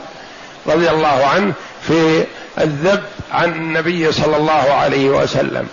رضي 0.67 0.89
الله 0.89 1.25
عنه 1.25 1.53
في 1.87 2.23
الذب 2.61 3.03
عن 3.31 3.51
النبي 3.51 4.11
صلى 4.11 4.37
الله 4.37 4.73
عليه 4.73 5.09
وسلم. 5.09 5.67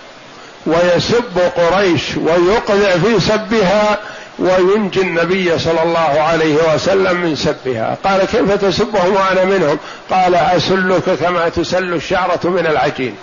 ويسب 0.66 1.38
قريش 1.56 2.16
ويقذع 2.16 2.90
في 2.90 3.20
سبها 3.20 3.98
وينجي 4.38 5.00
النبي 5.00 5.58
صلى 5.58 5.82
الله 5.82 6.20
عليه 6.20 6.74
وسلم 6.74 7.20
من 7.20 7.36
سبها. 7.36 7.96
قال 8.04 8.24
كيف 8.24 8.52
تسبهم 8.52 9.14
وأنا 9.16 9.44
منهم؟ 9.44 9.78
قال 10.10 10.34
أسلك 10.34 11.18
كما 11.20 11.48
تسل 11.48 11.94
الشعرة 11.94 12.40
من 12.44 12.66
العجين. 12.66 13.16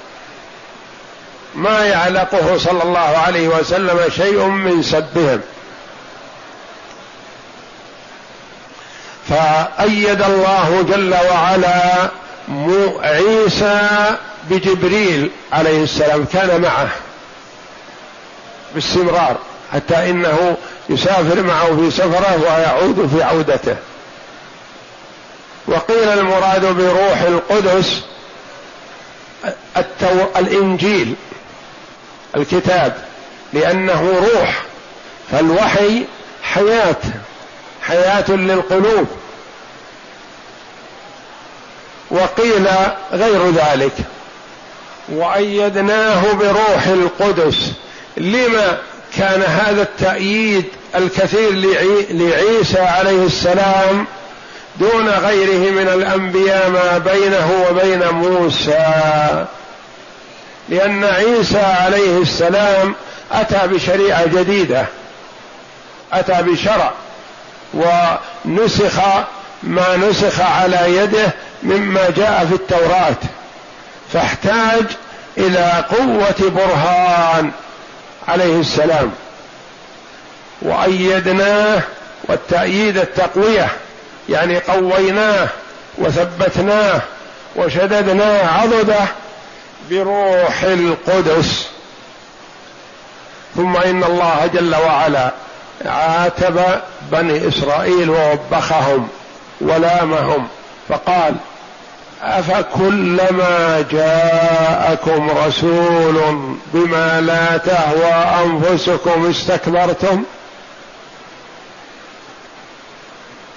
ما 1.55 1.85
يعلقه 1.85 2.57
صلى 2.57 2.83
الله 2.83 2.99
عليه 2.99 3.47
وسلم 3.47 3.99
شيء 4.15 4.45
من 4.45 4.81
سبهم. 4.83 5.41
فأيد 9.29 10.21
الله 10.21 10.85
جل 10.89 11.15
وعلا 11.31 12.09
عيسى 13.03 14.15
بجبريل 14.49 15.31
عليه 15.53 15.83
السلام. 15.83 16.25
كان 16.33 16.61
معه 16.61 16.89
باستمرار 18.75 19.37
حتى 19.73 20.09
إنه 20.09 20.57
يسافر 20.89 21.41
معه 21.41 21.75
في 21.75 21.91
سفرة 21.91 22.41
ويعود 22.41 23.09
في 23.15 23.23
عودته. 23.23 23.75
وقيل 25.67 26.09
المراد 26.09 26.65
بروح 26.65 27.21
القدس 27.21 28.01
التو... 29.77 30.25
الإنجيل 30.37 31.15
الكتاب 32.37 32.97
لأنه 33.53 34.29
روح 34.33 34.61
فالوحي 35.31 36.05
حياة 36.43 36.97
حياة 37.81 38.31
للقلوب. 38.31 39.07
وقيل 42.11 42.67
غير 43.11 43.51
ذلك. 43.51 43.93
وأيدناه 45.09 46.33
بروح 46.33 46.87
القدس. 46.87 47.71
لما 48.17 48.77
كان 49.17 49.41
هذا 49.41 49.81
التأييد 49.81 50.65
الكثير 50.95 51.51
لعيسى 52.11 52.79
عليه 52.79 53.25
السلام 53.25 54.05
دون 54.79 55.09
غيره 55.09 55.71
من 55.71 55.87
الأنبياء 55.87 56.69
ما 56.69 56.97
بينه 56.97 57.65
وبين 57.69 58.09
موسى. 58.09 59.45
لأن 60.69 61.03
عيسى 61.03 61.59
عليه 61.59 62.21
السلام 62.21 62.95
أتى 63.31 63.67
بشريعة 63.67 64.25
جديدة 64.25 64.85
أتى 66.13 66.43
بشرع 66.43 66.91
ونسخ 67.73 68.99
ما 69.63 69.97
نسخ 69.97 70.41
على 70.41 70.95
يده 70.97 71.31
مما 71.63 72.09
جاء 72.09 72.45
في 72.49 72.55
التوراة 72.55 73.15
فاحتاج 74.13 74.83
إلى 75.37 75.85
قوة 75.89 76.49
برهان. 76.49 77.51
عليه 78.27 78.59
السلام 78.59 79.11
وأيدناه 80.61 81.81
والتأييد 82.23 82.97
التقوية 82.97 83.67
يعني 84.29 84.57
قويناه 84.57 85.47
وثبتناه 85.97 87.01
وشددناه 87.55 88.61
عضده 88.61 89.05
بروح 89.89 90.63
القدس. 90.63 91.67
ثم 93.55 93.77
إن 93.77 94.03
الله 94.03 94.49
جل 94.53 94.75
وعلا 94.75 95.31
عاتب 95.85 96.61
بني 97.11 97.47
إسرائيل 97.47 98.09
ووبخهم 98.09 99.07
ولامهم 99.61 100.47
فقال 100.89 101.35
أفكلما 102.21 103.85
جاءكم 103.91 105.29
رسول 105.29 106.47
بما 106.73 107.21
لا 107.21 107.57
تهوى 107.57 108.45
أنفسكم 108.45 109.29
استكبرتم؟ 109.29 110.23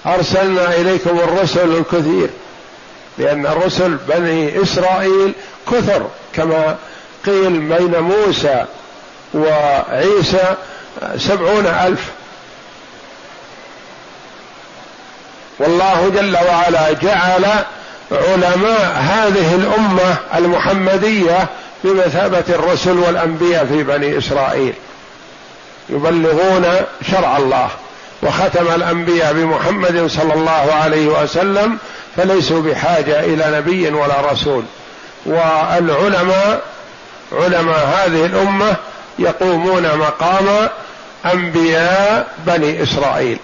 أرسلنا 0.05 0.75
إليكم 0.75 1.19
الرسل 1.19 1.77
الكثير 1.77 2.29
لأن 3.17 3.45
الرسل 3.45 3.97
بني 4.07 4.63
إسرائيل 4.63 5.33
كثر 5.71 6.07
كما 6.35 6.75
قيل 7.25 7.59
بين 7.59 7.99
موسى 7.99 8.65
وعيسى 9.33 10.55
سبعون 11.17 11.65
ألف. 11.67 12.05
والله 15.59 16.09
جل 16.15 16.37
وعلا 16.37 16.91
جعل 16.91 17.45
علماء 18.11 18.97
هذه 18.97 19.55
الأمة 19.55 20.15
المحمدية 20.35 21.47
بمثابة 21.83 22.43
الرسل 22.49 22.99
والأنبياء 22.99 23.65
في 23.65 23.83
بني 23.83 24.17
إسرائيل. 24.17 24.73
يبلغون 25.89 26.65
شرع 27.11 27.37
الله 27.37 27.69
وختم 28.21 28.67
الأنبياء 28.75 29.33
بمحمد 29.33 30.07
صلى 30.07 30.33
الله 30.33 30.73
عليه 30.83 31.07
وسلم 31.07 31.77
فليسوا 32.17 32.61
بحاجة 32.61 33.19
إلى 33.19 33.57
نبي 33.57 33.89
ولا 33.89 34.31
رسول. 34.31 34.63
والعلماء 35.25 36.61
علماء 37.31 37.87
هذه 37.87 38.25
الأمة 38.25 38.75
يقومون 39.19 39.97
مقام 39.97 40.69
أنبياء 41.33 42.27
بني 42.47 42.83
إسرائيل. 42.83 43.37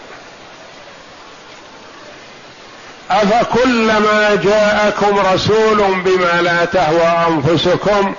أفكلما 3.12 4.36
جاءكم 4.44 5.20
رسول 5.34 6.02
بما 6.06 6.42
لا 6.42 6.66
تهوى 6.66 7.28
أنفسكم 7.28 8.16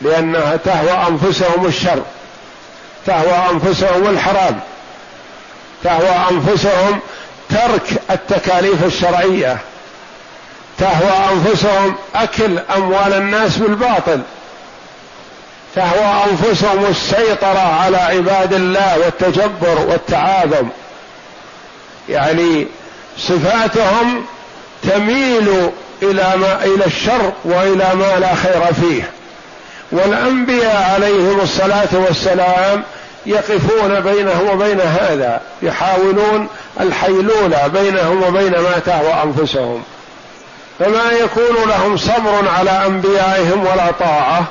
لأنها 0.00 0.56
تهوى 0.56 1.06
أنفسهم 1.08 1.66
الشر 1.66 2.02
تهوى 3.06 3.50
أنفسهم 3.50 4.06
الحرام 4.06 4.60
تهوى 5.84 6.16
أنفسهم 6.30 7.00
ترك 7.48 8.02
التكاليف 8.10 8.84
الشرعية 8.84 9.58
تهوى 10.78 11.32
أنفسهم 11.32 11.94
أكل 12.14 12.58
أموال 12.58 13.12
الناس 13.12 13.56
بالباطل 13.56 14.20
تهوى 15.74 16.24
أنفسهم 16.30 16.86
السيطرة 16.86 17.82
على 17.82 17.96
عباد 17.96 18.52
الله 18.52 18.98
والتجبر 18.98 19.86
والتعاظم. 19.88 20.68
يعني 22.08 22.66
صفاتهم 23.18 24.24
تميل 24.82 25.70
إلى 26.02 26.32
ما 26.36 26.64
إلى 26.64 26.86
الشر 26.86 27.32
وإلى 27.44 27.90
ما 27.94 28.18
لا 28.18 28.34
خير 28.34 28.74
فيه. 28.80 29.10
والأنبياء 29.92 30.90
عليهم 30.94 31.40
الصلاة 31.40 31.88
والسلام 31.92 32.82
يقفون 33.26 34.00
بينه 34.00 34.50
وبين 34.52 34.80
هذا 34.80 35.40
يحاولون 35.62 36.48
الحيلوله 36.80 37.66
بينهم 37.66 38.22
وبين 38.22 38.52
ما 38.52 38.78
تهوى 38.86 39.22
أنفسهم. 39.24 39.82
فما 40.78 41.12
يكون 41.12 41.68
لهم 41.68 41.96
صبر 41.96 42.48
على 42.58 42.70
أنبيائهم 42.86 43.66
ولا 43.66 43.90
طاعة. 44.00 44.44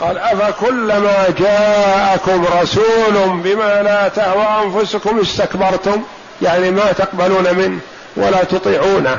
قال 0.00 0.18
أفكلما 0.18 1.26
جاءكم 1.38 2.46
رسول 2.62 3.40
بما 3.44 3.82
لا 3.82 4.08
تهوى 4.08 4.64
أنفسكم 4.64 5.20
استكبرتم؟ 5.20 6.02
يعني 6.42 6.70
ما 6.70 6.92
تقبلون 6.92 7.54
منه. 7.54 7.78
ولا 8.16 8.44
تطيعونه. 8.44 9.18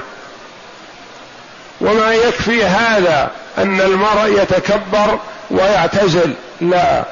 وما 1.81 2.13
يكفي 2.13 2.63
هذا 2.63 3.31
أن 3.57 3.81
المرء 3.81 4.41
يتكبر 4.41 5.19
ويعتزل؟ 5.51 6.33
لا. 6.61 7.03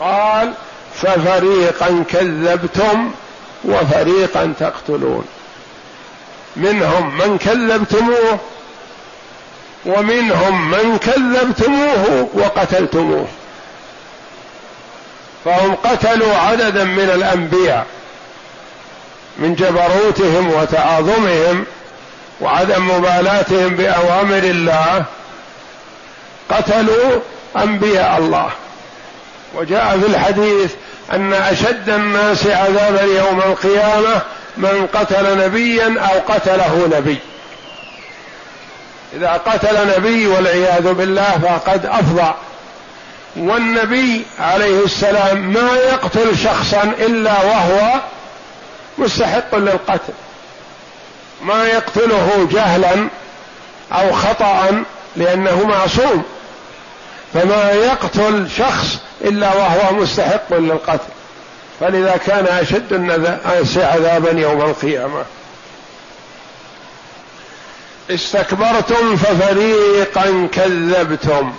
قال 0.00 0.52
ففريقا 0.94 2.04
كذبتم 2.10 3.10
وفريقا 3.64 4.54
تقتلون. 4.60 5.24
منهم 6.56 7.18
من 7.18 7.38
كذبتموه 7.38 8.38
ومنهم 9.86 10.70
من 10.70 10.98
كذبتموه 10.98 12.28
وقتلتموه. 12.34 13.26
فهم 15.44 15.74
قتلوا 15.74 16.36
عددا 16.36 16.84
من 16.84 17.10
الأنبياء. 17.14 17.86
من 19.40 19.54
جبروتهم 19.54 20.52
وتعاظمهم 20.52 21.64
وعدم 22.40 22.88
مبالاتهم 22.88 23.68
بأوامر 23.68 24.38
الله 24.38 25.04
قتلوا 26.50 27.20
أنبياء 27.56 28.18
الله. 28.18 28.50
وجاء 29.54 29.98
في 30.00 30.06
الحديث 30.06 30.72
أن 31.12 31.32
أشد 31.32 31.88
الناس 31.88 32.46
عذابا 32.46 33.02
يوم 33.02 33.38
القيامة 33.38 34.20
من 34.56 34.88
قتل 34.94 35.44
نبيا 35.44 36.00
أو 36.00 36.34
قتله 36.34 36.90
نبي. 36.96 37.18
إذا 39.16 39.32
قتل 39.32 39.96
نبي 39.96 40.26
والعياذ 40.26 40.92
بالله 40.92 41.38
فقد 41.42 41.86
أفضى. 41.86 42.34
والنبي 43.36 44.26
عليه 44.40 44.84
السلام 44.84 45.52
ما 45.52 45.76
يقتل 45.76 46.38
شخصا 46.38 46.82
إلا 46.82 47.42
وهو 47.42 48.00
مستحق 48.98 49.54
للقتل. 49.54 50.12
ما 51.42 51.64
يقتله 51.64 52.48
جهلا 52.52 53.08
أو 53.92 54.12
خطا 54.12 54.84
لأنه 55.16 55.66
معصوم. 55.66 56.22
فما 57.34 57.70
يقتل 57.70 58.50
شخص 58.58 58.98
إلا 59.20 59.54
وهو 59.54 59.92
مستحق 59.94 60.54
للقتل. 60.54 61.12
فلذا 61.80 62.16
كان 62.26 62.46
أشد 62.46 62.92
الناس 62.92 63.78
عذابا 63.78 64.40
يوم 64.40 64.60
القيامة. 64.60 65.24
استكبرتم 68.10 69.16
ففريقا 69.16 70.48
كذبتم. 70.52 71.52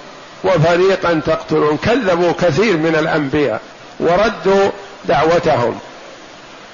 وفريقا 0.44 1.22
تقتلون. 1.26 1.78
كذبوا 1.78 2.32
كثير 2.32 2.78
من 2.78 2.96
الأنبياء. 2.96 3.62
وردوا 4.00 4.70
دعوتهم. 5.06 5.80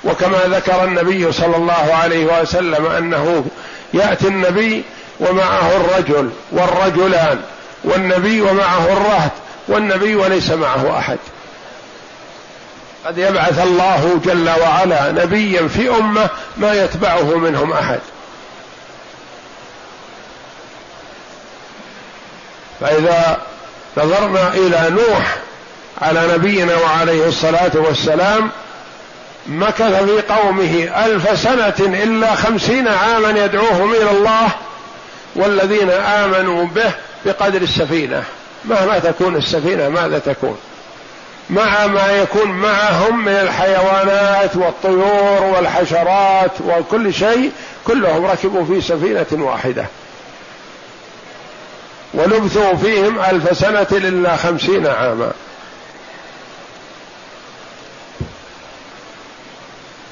وكما 0.07 0.37
ذكر 0.45 0.83
النبي 0.83 1.31
صلى 1.31 1.55
الله 1.55 1.93
عليه 2.03 2.41
وسلم 2.41 2.85
أنه 2.85 3.45
يأتي 3.93 4.27
النبي 4.27 4.83
ومعه 5.19 5.75
الرجل 5.75 6.29
والرجلان 6.51 7.41
والنبي 7.83 8.41
ومعه 8.41 8.93
الرهط 8.93 9.31
والنبي 9.67 10.15
وليس 10.15 10.51
معه 10.51 10.99
أحد. 10.99 11.17
قد 13.05 13.17
يبعث 13.17 13.59
الله 13.59 14.19
جل 14.25 14.49
وعلا 14.61 15.11
نبيا 15.11 15.67
في 15.67 15.89
أمة 15.89 16.29
ما 16.57 16.73
يتبعه 16.73 17.37
منهم 17.37 17.73
أحد. 17.73 17.99
فإذا 22.81 23.37
نظرنا 23.97 24.53
إلى 24.53 24.87
نوح 24.89 25.37
على 26.01 26.33
نبينا 26.33 26.77
وعليه 26.77 27.27
الصلاة 27.27 27.71
والسلام 27.75 28.51
مكث 29.47 30.03
في 30.03 30.21
قومه 30.21 31.05
ألف 31.05 31.39
سنة 31.39 32.03
إلا 32.03 32.35
خمسين 32.35 32.87
عاما 32.87 33.29
يدعوهم 33.29 33.93
إلى 33.93 34.11
الله 34.11 34.49
والذين 35.35 35.89
آمنوا 35.89 36.65
به 36.65 36.91
بقدر 37.25 37.61
السفينة. 37.61 38.23
مهما 38.65 38.99
تكون 38.99 39.35
السفينة 39.35 39.89
ماذا 39.89 40.19
تكون؟ 40.19 40.57
مع 41.49 41.87
ما 41.87 42.11
يكون 42.11 42.51
معهم 42.51 43.25
من 43.25 43.31
الحيوانات 43.31 44.55
والطيور 44.55 45.43
والحشرات 45.43 46.51
وكل 46.67 47.13
شيء 47.13 47.51
كلهم 47.87 48.25
ركبوا 48.25 48.65
في 48.65 48.81
سفينة 48.81 49.45
واحدة. 49.45 49.85
ولبثوا 52.13 52.75
فيهم 52.75 53.19
ألف 53.19 53.57
سنة 53.57 53.87
إلا 53.91 54.35
خمسين 54.35 54.87
عاما. 54.87 55.31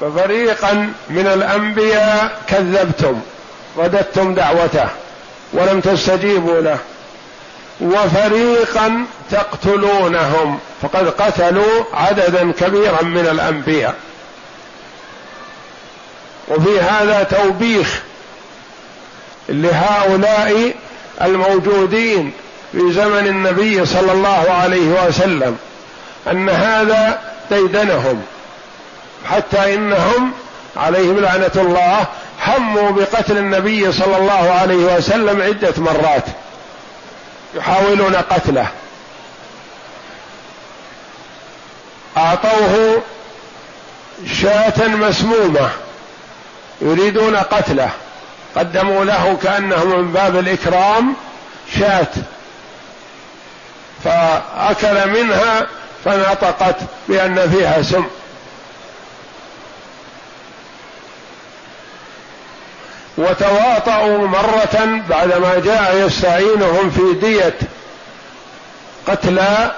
ففريقا 0.00 0.92
من 1.10 1.26
الأنبياء 1.26 2.38
كذبتم 2.48 3.20
رددتم 3.78 4.34
دعوته 4.34 4.88
ولم 5.52 5.80
تستجيبوا 5.80 6.60
له. 6.60 6.78
وفريقا 7.80 9.04
تقتلونهم 9.30 10.58
فقد 10.82 11.08
قتلوا 11.08 11.84
عددا 11.92 12.52
كبيرا 12.52 13.02
من 13.02 13.26
الأنبياء. 13.26 13.94
وفي 16.48 16.80
هذا 16.80 17.22
توبيخ 17.22 18.02
لهؤلاء 19.48 20.74
الموجودين 21.22 22.32
في 22.72 22.92
زمن 22.92 23.26
النبي 23.26 23.86
صلى 23.86 24.12
الله 24.12 24.50
عليه 24.50 25.06
وسلم 25.08 25.58
أن 26.30 26.48
هذا 26.48 27.20
ديدنهم. 27.50 28.22
حتى 29.26 29.74
إنهم 29.74 30.32
عليهم 30.76 31.20
لعنة 31.20 31.50
الله 31.56 32.06
هموا 32.46 32.90
بقتل 32.90 33.38
النبي 33.38 33.92
صلى 33.92 34.16
الله 34.16 34.50
عليه 34.60 34.96
وسلم 34.96 35.42
عدة 35.42 35.74
مرات. 35.76 36.24
يحاولون 37.54 38.16
قتله. 38.16 38.66
أعطوه 42.16 43.02
شاة 44.42 44.86
مسمومة. 44.86 45.70
يريدون 46.80 47.36
قتله. 47.36 47.90
قدموا 48.56 49.04
له 49.04 49.38
كأنه 49.42 49.84
من 49.84 50.12
باب 50.12 50.38
الإكرام 50.38 51.14
شاة. 51.78 52.08
فأكل 54.04 55.08
منها 55.10 55.66
فنطقت 56.04 56.76
بأن 57.08 57.50
فيها 57.50 57.82
سم. 57.82 58.04
وتواطؤوا 63.18 64.26
مرة 64.28 65.02
بعدما 65.08 65.60
جاء 65.64 66.06
يستعينهم 66.06 66.90
في 66.90 67.12
دية 67.12 67.54
قتلى 69.08 69.72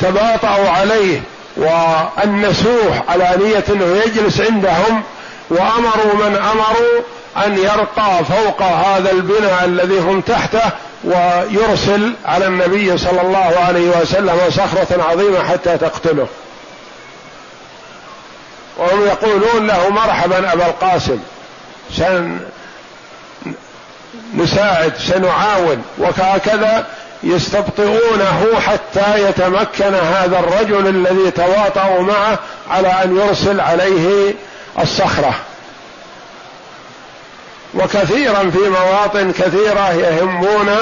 تباطؤوا 0.00 0.68
عليه 0.68 1.20
وأنسوه 1.56 3.02
على 3.08 3.36
نية 3.40 3.64
أنه 3.68 4.02
يجلس 4.06 4.40
عندهم 4.40 5.02
وأمروا 5.50 6.14
من 6.14 6.36
أمروا 6.36 7.02
أن 7.46 7.58
يرقى 7.58 8.24
فوق 8.24 8.62
هذا 8.62 9.10
البناء 9.12 9.64
الذي 9.64 9.98
هم 9.98 10.20
تحته 10.20 10.70
ويرسل 11.04 12.12
على 12.24 12.46
النبي 12.46 12.98
صلى 12.98 13.20
الله 13.20 13.54
عليه 13.68 13.88
وسلم 14.00 14.38
صخرة 14.50 15.02
عظيمة 15.10 15.48
حتى 15.48 15.78
تقتله. 15.78 16.26
يقولون 19.12 19.66
له 19.66 19.88
مرحبا 19.88 20.52
أبا 20.52 20.66
القاسم 20.66 21.18
سنساعد 24.34 24.92
سنعاون 24.98 25.82
وهكذا 25.98 26.86
يستبطئونه 27.22 28.60
حتى 28.66 29.28
يتمكن 29.28 29.94
هذا 29.94 30.38
الرجل 30.38 30.86
الذي 30.86 31.30
تواطؤوا 31.30 32.02
معه 32.02 32.38
على 32.70 32.88
أن 32.88 33.16
يرسل 33.16 33.60
عليه 33.60 34.34
الصخرة. 34.80 35.34
وكثيرا 37.74 38.50
في 38.50 38.68
مواطن 38.68 39.32
كثيرة 39.32 39.92
يهمون 39.92 40.76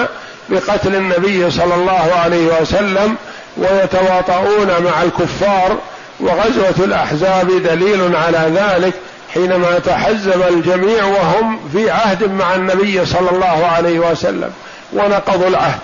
بقتل 0.48 0.94
النبي 0.94 1.50
صلى 1.50 1.74
الله 1.74 2.12
عليه 2.24 2.60
وسلم 2.60 3.16
ويتواطؤون 3.56 4.66
مع 4.66 5.02
الكفار 5.02 5.78
وغزوة 6.20 6.84
الأحزاب 6.84 7.62
دليل 7.62 8.16
على 8.16 8.52
ذلك 8.54 8.94
حينما 9.34 9.78
تحزب 9.78 10.42
الجميع 10.48 11.04
وهم 11.04 11.60
في 11.72 11.90
عهد 11.90 12.32
مع 12.32 12.54
النبي 12.54 13.06
صلى 13.06 13.30
الله 13.30 13.66
عليه 13.66 13.98
وسلم 13.98 14.52
ونقضوا 14.92 15.48
العهد. 15.48 15.80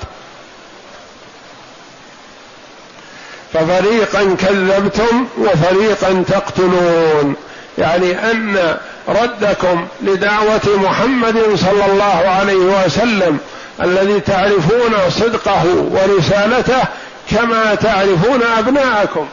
ففريقا 3.52 4.36
كذبتم 4.40 5.26
وفريقا 5.38 6.24
تقتلون. 6.28 7.34
يعني 7.78 8.30
أن 8.30 8.76
ردكم 9.08 9.86
لدعوة 10.02 10.60
محمد 10.66 11.36
صلى 11.54 11.86
الله 11.92 12.28
عليه 12.40 12.84
وسلم 12.84 13.38
الذي 13.82 14.20
تعرفون 14.20 14.94
صدقه 15.10 15.64
ورسالته 15.90 16.82
كما 17.30 17.74
تعرفون 17.74 18.42
أبناءكم. 18.58 19.26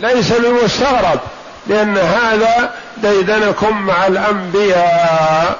ليس 0.00 0.32
بمستغرب 0.32 1.20
لأن 1.66 1.98
هذا 1.98 2.74
ديدنكم 2.96 3.82
مع 3.82 4.06
الأنبياء. 4.06 5.58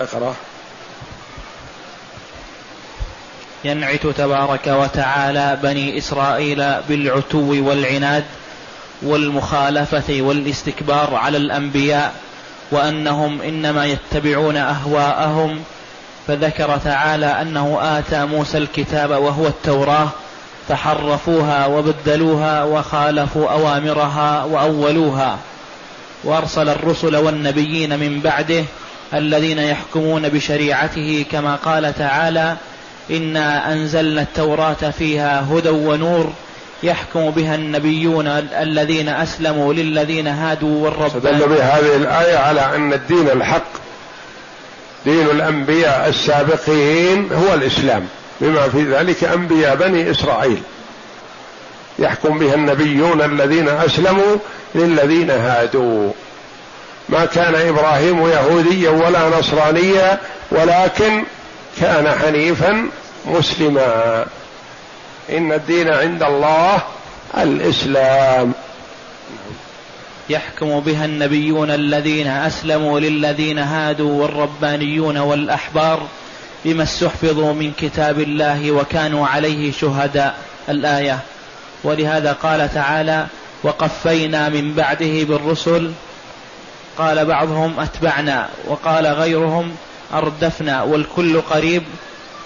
اقرأ. 0.00 0.34
ينعت 3.64 4.06
تبارك 4.06 4.66
وتعالى 4.66 5.58
بني 5.62 5.98
إسرائيل 5.98 6.74
بالعتو 6.88 7.68
والعناد 7.68 8.24
والمخالفة 9.02 10.16
والاستكبار 10.20 11.14
على 11.14 11.36
الأنبياء 11.36 12.14
وأنهم 12.70 13.42
إنما 13.42 13.86
يتبعون 13.86 14.56
أهواءهم. 14.56 15.64
فذكر 16.26 16.78
تعالى 16.84 17.26
أنه 17.26 17.78
آتى 17.82 18.24
موسى 18.24 18.58
الكتاب 18.58 19.10
وهو 19.10 19.46
التوراة 19.46 20.08
فحرفوها 20.70 21.66
وبدلوها 21.66 22.64
وخالفوا 22.64 23.50
أوامرها 23.50 24.44
وأولوها. 24.44 25.38
وأرسل 26.24 26.68
الرسل 26.68 27.16
والنبيين 27.16 27.98
من 27.98 28.20
بعده 28.20 28.64
الذين 29.14 29.58
يحكمون 29.58 30.28
بشريعته 30.28 31.24
كما 31.32 31.56
قال 31.56 31.94
تعالى 31.98 32.56
إنا 33.10 33.72
أنزلنا 33.72 34.22
التوراة 34.22 34.90
فيها 34.98 35.46
هدى 35.50 35.68
ونور 35.68 36.32
يحكم 36.82 37.30
بها 37.30 37.54
النبيون 37.54 38.26
الذين 38.60 39.08
أسلموا 39.08 39.74
للذين 39.74 40.26
هادوا 40.26 40.84
والربانيون 40.84 41.42
استدل 41.42 41.48
بهذه 41.48 41.96
الآية 41.96 42.36
على 42.36 42.76
أن 42.76 42.92
الدين 42.92 43.28
الحق 43.28 43.72
دين 45.04 45.26
الأنبياء 45.26 46.08
السابقين 46.08 47.32
هو 47.32 47.54
الإسلام. 47.54 48.08
بما 48.40 48.68
في 48.68 48.82
ذلك 48.82 49.24
أنبياء 49.24 49.76
بني 49.76 50.10
إسرائيل. 50.10 50.62
يحكم 51.98 52.38
بها 52.38 52.54
النبيون 52.54 53.22
الذين 53.22 53.68
أسلموا 53.68 54.36
للذين 54.74 55.30
هادوا. 55.30 56.12
ما 57.08 57.24
كان 57.24 57.54
إبراهيم 57.54 58.26
يهوديا 58.28 58.90
ولا 58.90 59.38
نصرانيا 59.38 60.18
ولكن 60.50 61.24
كان 61.80 62.08
حنيفا 62.08 62.88
مسلما. 63.26 64.26
إن 65.30 65.52
الدين 65.52 65.88
عند 65.88 66.22
الله 66.22 66.82
الإسلام. 67.38 68.52
يحكم 70.28 70.80
بها 70.80 71.04
النبيون 71.04 71.70
الذين 71.70 72.26
أسلموا 72.26 73.00
للذين 73.00 73.58
هادوا 73.58 74.22
والربانيون 74.22 75.18
والأحبار. 75.18 76.02
بما 76.64 76.82
استحفظوا 76.82 77.52
من 77.52 77.72
كتاب 77.78 78.20
الله 78.20 78.70
وكانوا 78.70 79.26
عليه 79.26 79.72
شهداء 79.72 80.34
الآية. 80.68 81.18
ولهذا 81.84 82.32
قال 82.32 82.74
تعالى 82.74 83.26
وقفينا 83.62 84.48
من 84.48 84.74
بعده 84.74 85.24
بالرسل. 85.24 85.92
قال 86.98 87.24
بعضهم 87.24 87.80
أتبعنا. 87.80 88.48
وقال 88.68 89.06
غيرهم 89.06 89.76
أردفنا. 90.14 90.82
والكل 90.82 91.40
قريب. 91.40 91.82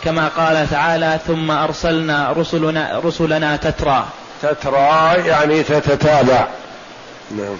كما 0.04 0.28
قال 0.28 0.70
تعالى 0.70 1.18
ثم 1.26 1.50
أرسلنا 1.50 2.32
رسلنا 2.32 3.00
رسلنا 3.04 3.56
تترى. 3.56 4.06
تترى 4.42 5.14
يعني 5.26 5.62
تتتابع. 5.62 6.48
نعم. 7.30 7.56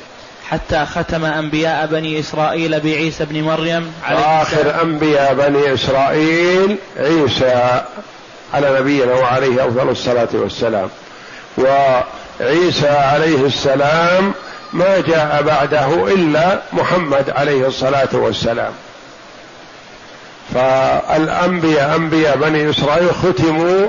حتى 0.51 0.87
ختم 0.87 1.25
أنبياء 1.25 1.87
بني 1.87 2.21
إسرائيل 2.21 2.81
بعيسى 2.81 3.25
بن 3.25 3.43
مريم 3.43 3.93
عليه 4.05 4.43
آخر 4.43 4.83
أنبياء 4.83 5.35
بني 5.35 5.75
إسرائيل 5.75 6.77
عيسى 6.97 7.83
على 8.55 8.81
نبينا 8.81 9.15
وعليه 9.15 9.65
أفضل 9.65 9.89
الصلاة 9.89 10.29
والسلام. 10.33 10.89
وعيسى 11.59 12.89
عليه 12.89 13.47
السلام 13.47 14.33
ما 14.73 15.01
جاء 15.01 15.43
بعده 15.43 16.15
إلا 16.15 16.63
محمد 16.73 17.31
عليه 17.31 17.67
الصلاة 17.67 18.09
والسلام. 18.13 18.73
فالأنبياء 20.55 21.97
أنبياء 21.97 22.37
بني 22.37 22.71
إسرائيل 22.71 23.11
ختموا 23.15 23.89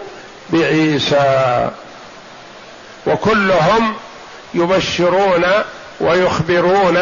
بعيسى. 0.49 1.69
وكلهم 3.07 3.93
يبشرون 4.53 5.45
ويخبرون 5.99 6.97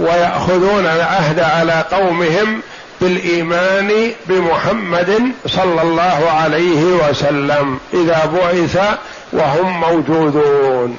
ويأخذون 0.00 0.86
العهد 0.86 1.40
على 1.40 1.84
قومهم 1.92 2.60
بالإيمان 3.00 4.12
بمحمد 4.26 5.32
صلى 5.46 5.82
الله 5.82 6.30
عليه 6.30 6.84
وسلم 6.84 7.78
إذا 7.94 8.24
بعث 8.24 8.98
وهم 9.32 9.80
موجودون. 9.80 10.98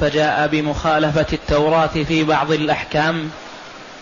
فجاء 0.00 0.48
بمخالفة 0.52 1.26
التوراة 1.32 1.90
في 2.08 2.24
بعض 2.24 2.52
الأحكام 2.52 3.30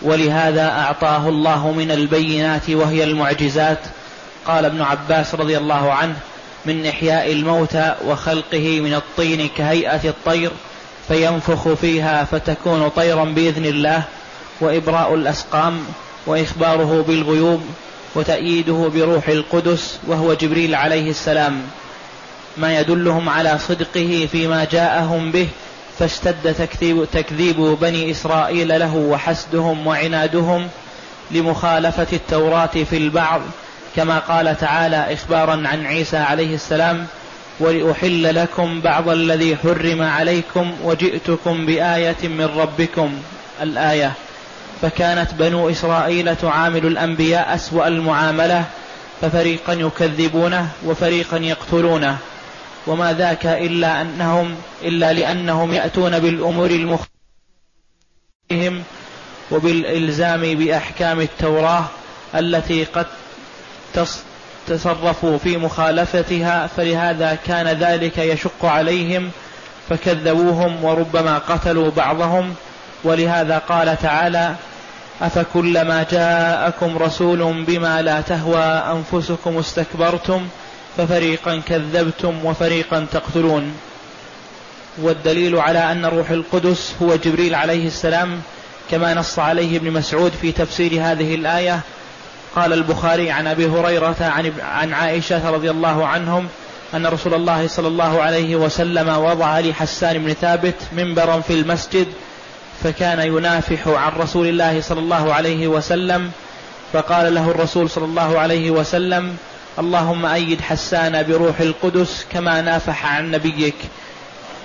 ولهذا 0.01 0.69
أعطاه 0.69 1.29
الله 1.29 1.71
من 1.71 1.91
البينات 1.91 2.69
وهي 2.69 3.03
المعجزات. 3.03 3.79
قال 4.47 4.65
ابن 4.65 4.81
عباس 4.81 5.35
رضي 5.35 5.57
الله 5.57 5.93
عنه 5.93 6.15
من 6.65 6.85
إحياء 6.85 7.31
الموتى 7.31 7.95
وخلقه 8.05 8.79
من 8.79 8.93
الطين 8.93 9.49
كهيئة 9.57 10.09
الطير 10.09 10.51
فينفخ 11.07 11.73
فيها 11.73 12.23
فتكون 12.23 12.89
طيرا 12.89 13.25
بإذن 13.25 13.65
الله 13.65 14.03
وإبراء 14.61 15.15
الأسقام 15.15 15.85
وإخباره 16.25 17.05
بالغيوب 17.07 17.61
وتأييده 18.15 18.91
بروح 18.95 19.27
القدس 19.27 19.99
وهو 20.07 20.33
جبريل 20.33 20.75
عليه 20.75 21.09
السلام. 21.09 21.61
ما 22.57 22.79
يدلهم 22.79 23.29
على 23.29 23.59
صدقه 23.67 24.27
فيما 24.31 24.67
جاءهم 24.71 25.31
به 25.31 25.47
فاشتد 25.99 26.55
تكذيب, 26.57 27.07
تكذيب 27.13 27.55
بني 27.81 28.11
إسرائيل 28.11 28.79
له 28.79 28.95
وحسدهم 28.95 29.87
وعنادهم 29.87 30.67
لمخالفة 31.31 32.07
التوراة 32.13 32.65
في 32.89 32.97
البعض 32.97 33.41
كما 33.95 34.19
قال 34.19 34.57
تعالى 34.57 35.13
إخبارا 35.13 35.67
عن 35.67 35.85
عيسى 35.85 36.17
عليه 36.17 36.55
السلام 36.55 37.07
ولأحل 37.59 38.35
لكم 38.35 38.81
بعض 38.81 39.09
الذي 39.09 39.57
حرم 39.57 40.01
عليكم 40.01 40.71
وجئتكم 40.83 41.65
بآية 41.65 42.27
من 42.27 42.49
ربكم. 42.57 43.21
الآية 43.61 44.11
فكانت 44.81 45.33
بنو 45.33 45.69
إسرائيل 45.69 46.35
تعامل 46.35 46.85
الأنبياء 46.85 47.55
أسوأ 47.55 47.87
المعاملة 47.87 48.65
ففريقا 49.21 49.73
يكذبونه 49.73 50.69
وفريقا 50.85 51.37
يقتلونه. 51.37 52.17
وما 52.87 53.13
ذاك 53.13 53.45
إلا 53.45 54.01
أنهم 54.01 54.55
إلا 54.83 55.13
لأنهم 55.13 55.73
يأتون 55.73 56.19
بالأمور 56.19 56.69
المختلفة 56.69 57.11
وبالإلزام 59.51 60.41
بأحكام 60.41 61.21
التوراة 61.21 61.85
التي 62.35 62.83
قد 62.83 63.05
تصرفوا 64.67 65.37
في 65.37 65.57
مخالفتها 65.57 66.67
فلهذا 66.67 67.37
كان 67.47 67.67
ذلك 67.67 68.17
يشق 68.17 68.65
عليهم 68.65 69.31
فكذبوهم 69.89 70.83
وربما 70.83 71.37
قتلوا 71.37 71.91
بعضهم. 71.91 72.55
ولهذا 73.03 73.57
قال 73.57 73.97
تعالى 74.01 74.55
أفكلما 75.21 76.05
جاءكم 76.11 76.97
رسول 76.97 77.63
بما 77.67 78.01
لا 78.01 78.21
تهوى 78.21 78.63
أنفسكم 78.63 79.57
استكبرتم 79.57 80.47
ففريقا 80.97 81.61
كذبتم 81.67 82.45
وفريقا 82.45 83.05
تقتلون. 83.11 83.73
والدليل 84.97 85.55
على 85.55 85.91
أن 85.91 86.05
روح 86.05 86.29
القدس 86.29 86.93
هو 87.01 87.15
جبريل 87.15 87.55
عليه 87.55 87.87
السلام 87.87 88.41
كما 88.91 89.13
نص 89.13 89.39
عليه 89.39 89.77
ابن 89.77 89.91
مسعود 89.91 90.31
في 90.41 90.51
تفسير 90.51 90.91
هذه 90.91 91.35
الآية 91.35 91.79
قال 92.55 92.73
البخاري 92.73 93.31
عن 93.31 93.47
أبي 93.47 93.67
هريرة 93.67 94.15
عن, 94.19 94.53
عن 94.61 94.93
عائشة 94.93 95.49
رضي 95.49 95.71
الله 95.71 96.07
عنهم 96.07 96.47
أن 96.93 97.07
رسول 97.07 97.33
الله 97.33 97.67
صلى 97.67 97.87
الله 97.87 98.21
عليه 98.21 98.55
وسلم 98.55 99.09
وضع 99.09 99.59
لحسان 99.59 100.17
بن 100.17 100.33
ثابت 100.33 100.75
منبرا 100.93 101.39
في 101.39 101.53
المسجد 101.53 102.07
فكان 102.83 103.19
ينافح 103.19 103.87
عن 103.87 104.11
رسول 104.19 104.47
الله 104.47 104.81
صلى 104.81 104.99
الله 104.99 105.33
عليه 105.33 105.67
وسلم 105.67 106.31
فقال 106.93 107.33
له 107.35 107.51
الرسول 107.51 107.89
صلى 107.89 108.05
الله 108.05 108.39
عليه 108.39 108.71
وسلم 108.71 109.37
اللهم 109.79 110.25
أيد 110.25 110.61
حسان 110.61 111.23
بروح 111.23 111.59
القدس 111.59 112.25
كما 112.31 112.61
نافح 112.61 113.05
عن 113.05 113.31
نبيك. 113.31 113.75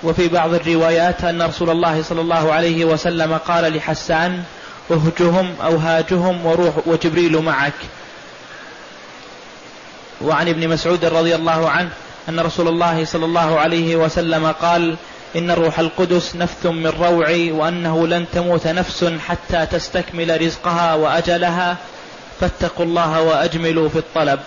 وفي 0.03 0.27
بعض 0.27 0.53
الروايات 0.53 1.23
أن 1.23 1.41
رسول 1.41 1.69
الله 1.69 2.01
صلى 2.03 2.21
الله 2.21 2.53
عليه 2.53 2.85
وسلم 2.85 3.37
قال 3.37 3.77
لحسان 3.77 4.43
اهجهم 4.91 5.55
أو 5.63 5.75
هاجهم 5.75 6.45
وروح 6.45 6.73
وجبريل 6.85 7.37
معك. 7.37 7.73
وعن 10.21 10.47
ابن 10.49 10.69
مسعود 10.69 11.05
رضي 11.05 11.35
الله 11.35 11.69
عنه 11.69 11.89
أن 12.29 12.39
رسول 12.39 12.67
الله 12.67 13.05
صلى 13.05 13.25
الله 13.25 13.59
عليه 13.59 13.95
وسلم 13.95 14.51
قال 14.51 14.97
إن 15.35 15.51
روح 15.51 15.79
القدس 15.79 16.35
نفث 16.35 16.65
من 16.65 16.87
روعي 16.87 17.51
وأنه 17.51 18.07
لن 18.07 18.25
تموت 18.33 18.67
نفس 18.67 19.13
حتى 19.27 19.65
تستكمل 19.65 20.41
رزقها 20.41 20.95
وأجلها. 20.95 21.77
فاتقوا 22.39 22.85
الله 22.85 23.21
وأجملوا 23.21 23.89
في 23.89 23.97
الطلب. 23.97 24.39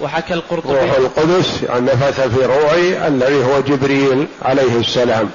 وحكى 0.00 0.34
القرطبي 0.34 0.72
روح 0.72 0.96
القدس 0.96 1.64
نفث 1.70 2.20
في 2.20 2.46
روعي 2.46 3.08
الذي 3.08 3.44
هو 3.44 3.60
جبريل 3.60 4.26
عليه 4.42 4.76
السلام. 4.80 5.30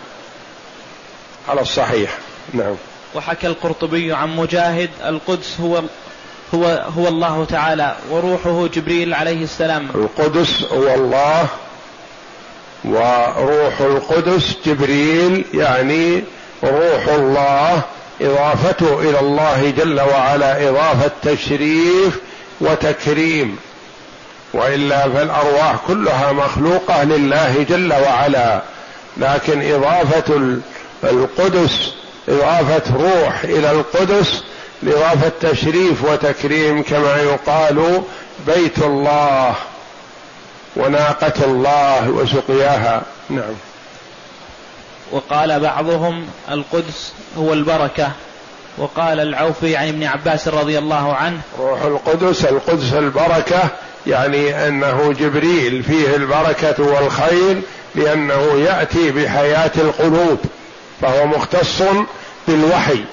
على 1.50 1.62
الصحيح. 1.62 2.18
نعم. 2.54 2.76
وحكى 3.18 3.48
القرطبي 3.48 4.14
عن 4.14 4.36
مجاهد 4.36 4.90
القدس 5.06 5.60
هو 5.62 5.82
هو 6.54 6.86
هو 6.98 7.08
الله 7.08 7.46
تعالى 7.46 7.96
وروحه 8.12 8.68
جبريل 8.68 9.14
عليه 9.14 9.44
السلام. 9.44 9.88
القدس 9.96 10.64
هو 10.64 10.94
الله 10.94 11.48
وروح 12.86 13.82
القدس 13.82 14.56
جبريل 14.66 15.46
يعني 15.54 16.24
روح 16.64 17.08
الله 17.08 17.82
إضافته 18.22 19.02
إلى 19.02 19.20
الله 19.20 19.74
جل 19.78 20.02
وعلا 20.02 20.70
إضافة 20.70 21.12
تشريف 21.24 22.20
وتكريم. 22.62 23.58
وإلا 24.54 25.10
فالأرواح 25.10 25.76
كلها 25.88 26.32
مخلوقة 26.32 27.04
لله 27.04 27.66
جل 27.70 27.94
وعلا 27.94 28.62
لكن 29.18 29.74
إضافة 29.74 30.58
القدس 31.04 31.94
إضافة 32.30 32.94
روح 32.96 33.44
إلى 33.44 33.72
القدس 33.72 34.44
لاضافه 34.84 35.32
تشريف 35.42 36.04
وتكريم 36.04 36.84
كما 36.84 37.16
يقال 37.16 38.02
بيت 38.48 38.80
الله 38.80 39.56
وناقة 40.76 41.46
الله 41.46 42.10
وسقياها. 42.10 43.02
نعم. 43.30 43.54
وقال 45.12 45.60
بعضهم 45.60 46.28
القدس 46.52 47.14
هو 47.38 47.54
البركة 47.54 48.12
وقال 48.78 49.20
العوفي 49.20 49.76
عن 49.76 49.88
ابن 49.88 50.04
عباس 50.04 50.48
رضي 50.48 50.78
الله 50.78 51.14
عنه 51.16 51.40
روح 51.60 51.82
القدس 51.82 52.46
القدس 52.46 52.94
البركة 52.94 53.70
يعني 54.08 54.68
أنه 54.68 55.14
جبريل 55.20 55.84
فيه 55.84 56.16
البركة 56.16 56.84
والخير 56.84 57.62
لأنه 57.96 58.54
يأتي 58.66 59.12
بحياة 59.12 59.72
القلوب. 59.78 60.38
فهو 61.02 61.26
مختص 61.26 61.82
بالوحي. 62.48 63.04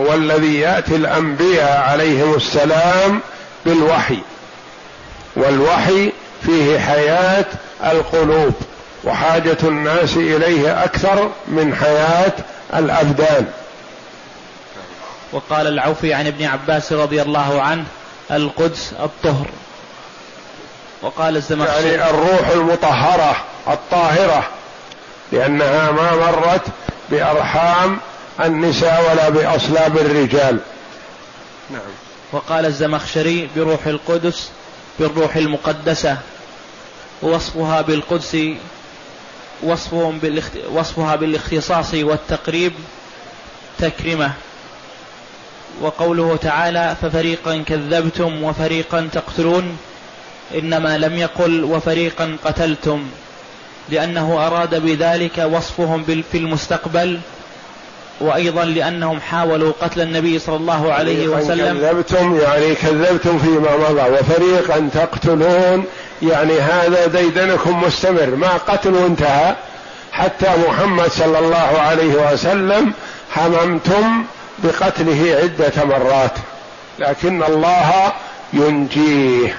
هو 0.00 0.14
الذي 0.14 0.60
يأتي 0.60 0.96
الأنبياء 0.96 1.80
عليهم 1.90 2.34
السلام 2.34 3.20
بالوحي. 3.66 4.18
والوحي 5.36 6.12
فيه 6.46 6.78
حياة 6.78 7.46
القلوب 7.84 8.52
وحاجة 9.04 9.56
الناس 9.62 10.16
إليه 10.16 10.84
أكثر 10.84 11.30
من 11.48 11.74
حياة 11.74 12.32
الأبدان. 12.74 13.46
وقال 15.32 15.66
العوفي 15.66 16.14
عن 16.14 16.26
ابن 16.26 16.44
عباس 16.44 16.92
رضي 16.92 17.22
الله 17.22 17.62
عنه 17.62 17.84
القدس 18.30 18.92
الطهر. 19.00 19.46
وقال 21.02 21.36
الزمخشري 21.36 21.88
يعني 21.88 22.10
الروح 22.10 22.48
المطهرة 22.48 23.36
الطاهرة 23.68 24.48
لأنها 25.32 25.90
ما 25.90 26.14
مرت 26.14 26.62
بأرحام 27.10 27.98
النساء 28.44 29.10
ولا 29.10 29.28
بأصلاب 29.28 29.98
الرجال. 29.98 30.58
نعم. 31.70 31.80
وقال 32.32 32.66
الزمخشري 32.66 33.48
بروح 33.56 33.86
القدس 33.86 34.50
بالروح 34.98 35.36
المقدسة 35.36 36.18
ووصفها 37.22 37.80
بالقدس 37.82 38.36
وصفهم 39.62 40.18
بالاخت... 40.18 40.52
وصفها 40.72 41.16
بالاختصاص 41.16 41.94
والتقريب 41.94 42.72
تكرمة. 43.78 44.32
وقوله 45.80 46.36
تعالى 46.36 46.96
ففريقا 47.02 47.64
كذبتم 47.66 48.42
وفريقا 48.42 49.08
تقتلون 49.12 49.78
إنما 50.54 50.98
لم 50.98 51.18
يقل 51.18 51.64
وفريقا 51.64 52.36
قتلتم. 52.44 53.10
لأنه 53.90 54.46
أراد 54.46 54.82
بذلك 54.82 55.48
وصفهم 55.52 56.04
في 56.32 56.38
المستقبل 56.38 57.20
وأيضا 58.20 58.64
لأنهم 58.64 59.20
حاولوا 59.20 59.72
قتل 59.80 60.00
النبي 60.00 60.38
صلى 60.38 60.56
الله 60.56 60.92
عليه 60.92 61.28
وسلم. 61.28 61.78
كذبتم 61.78 62.40
يعني 62.40 62.74
كذبتم 62.74 63.38
فيما 63.38 63.76
مضى. 63.76 64.10
وفريقا 64.10 64.88
تقتلون 64.94 65.84
يعني 66.22 66.60
هذا 66.60 67.06
ديدنكم 67.06 67.82
مستمر. 67.82 68.26
ما 68.26 68.48
قتل 68.48 68.96
انتهى 68.96 69.56
حتى 70.12 70.48
محمد 70.68 71.10
صلى 71.10 71.38
الله 71.38 71.78
عليه 71.78 72.32
وسلم 72.32 72.92
هممتم 73.36 74.24
بقتله 74.58 75.38
عدة 75.42 75.84
مرات. 75.84 76.32
لكن 76.98 77.42
الله 77.42 78.12
ينجيه. 78.52 79.58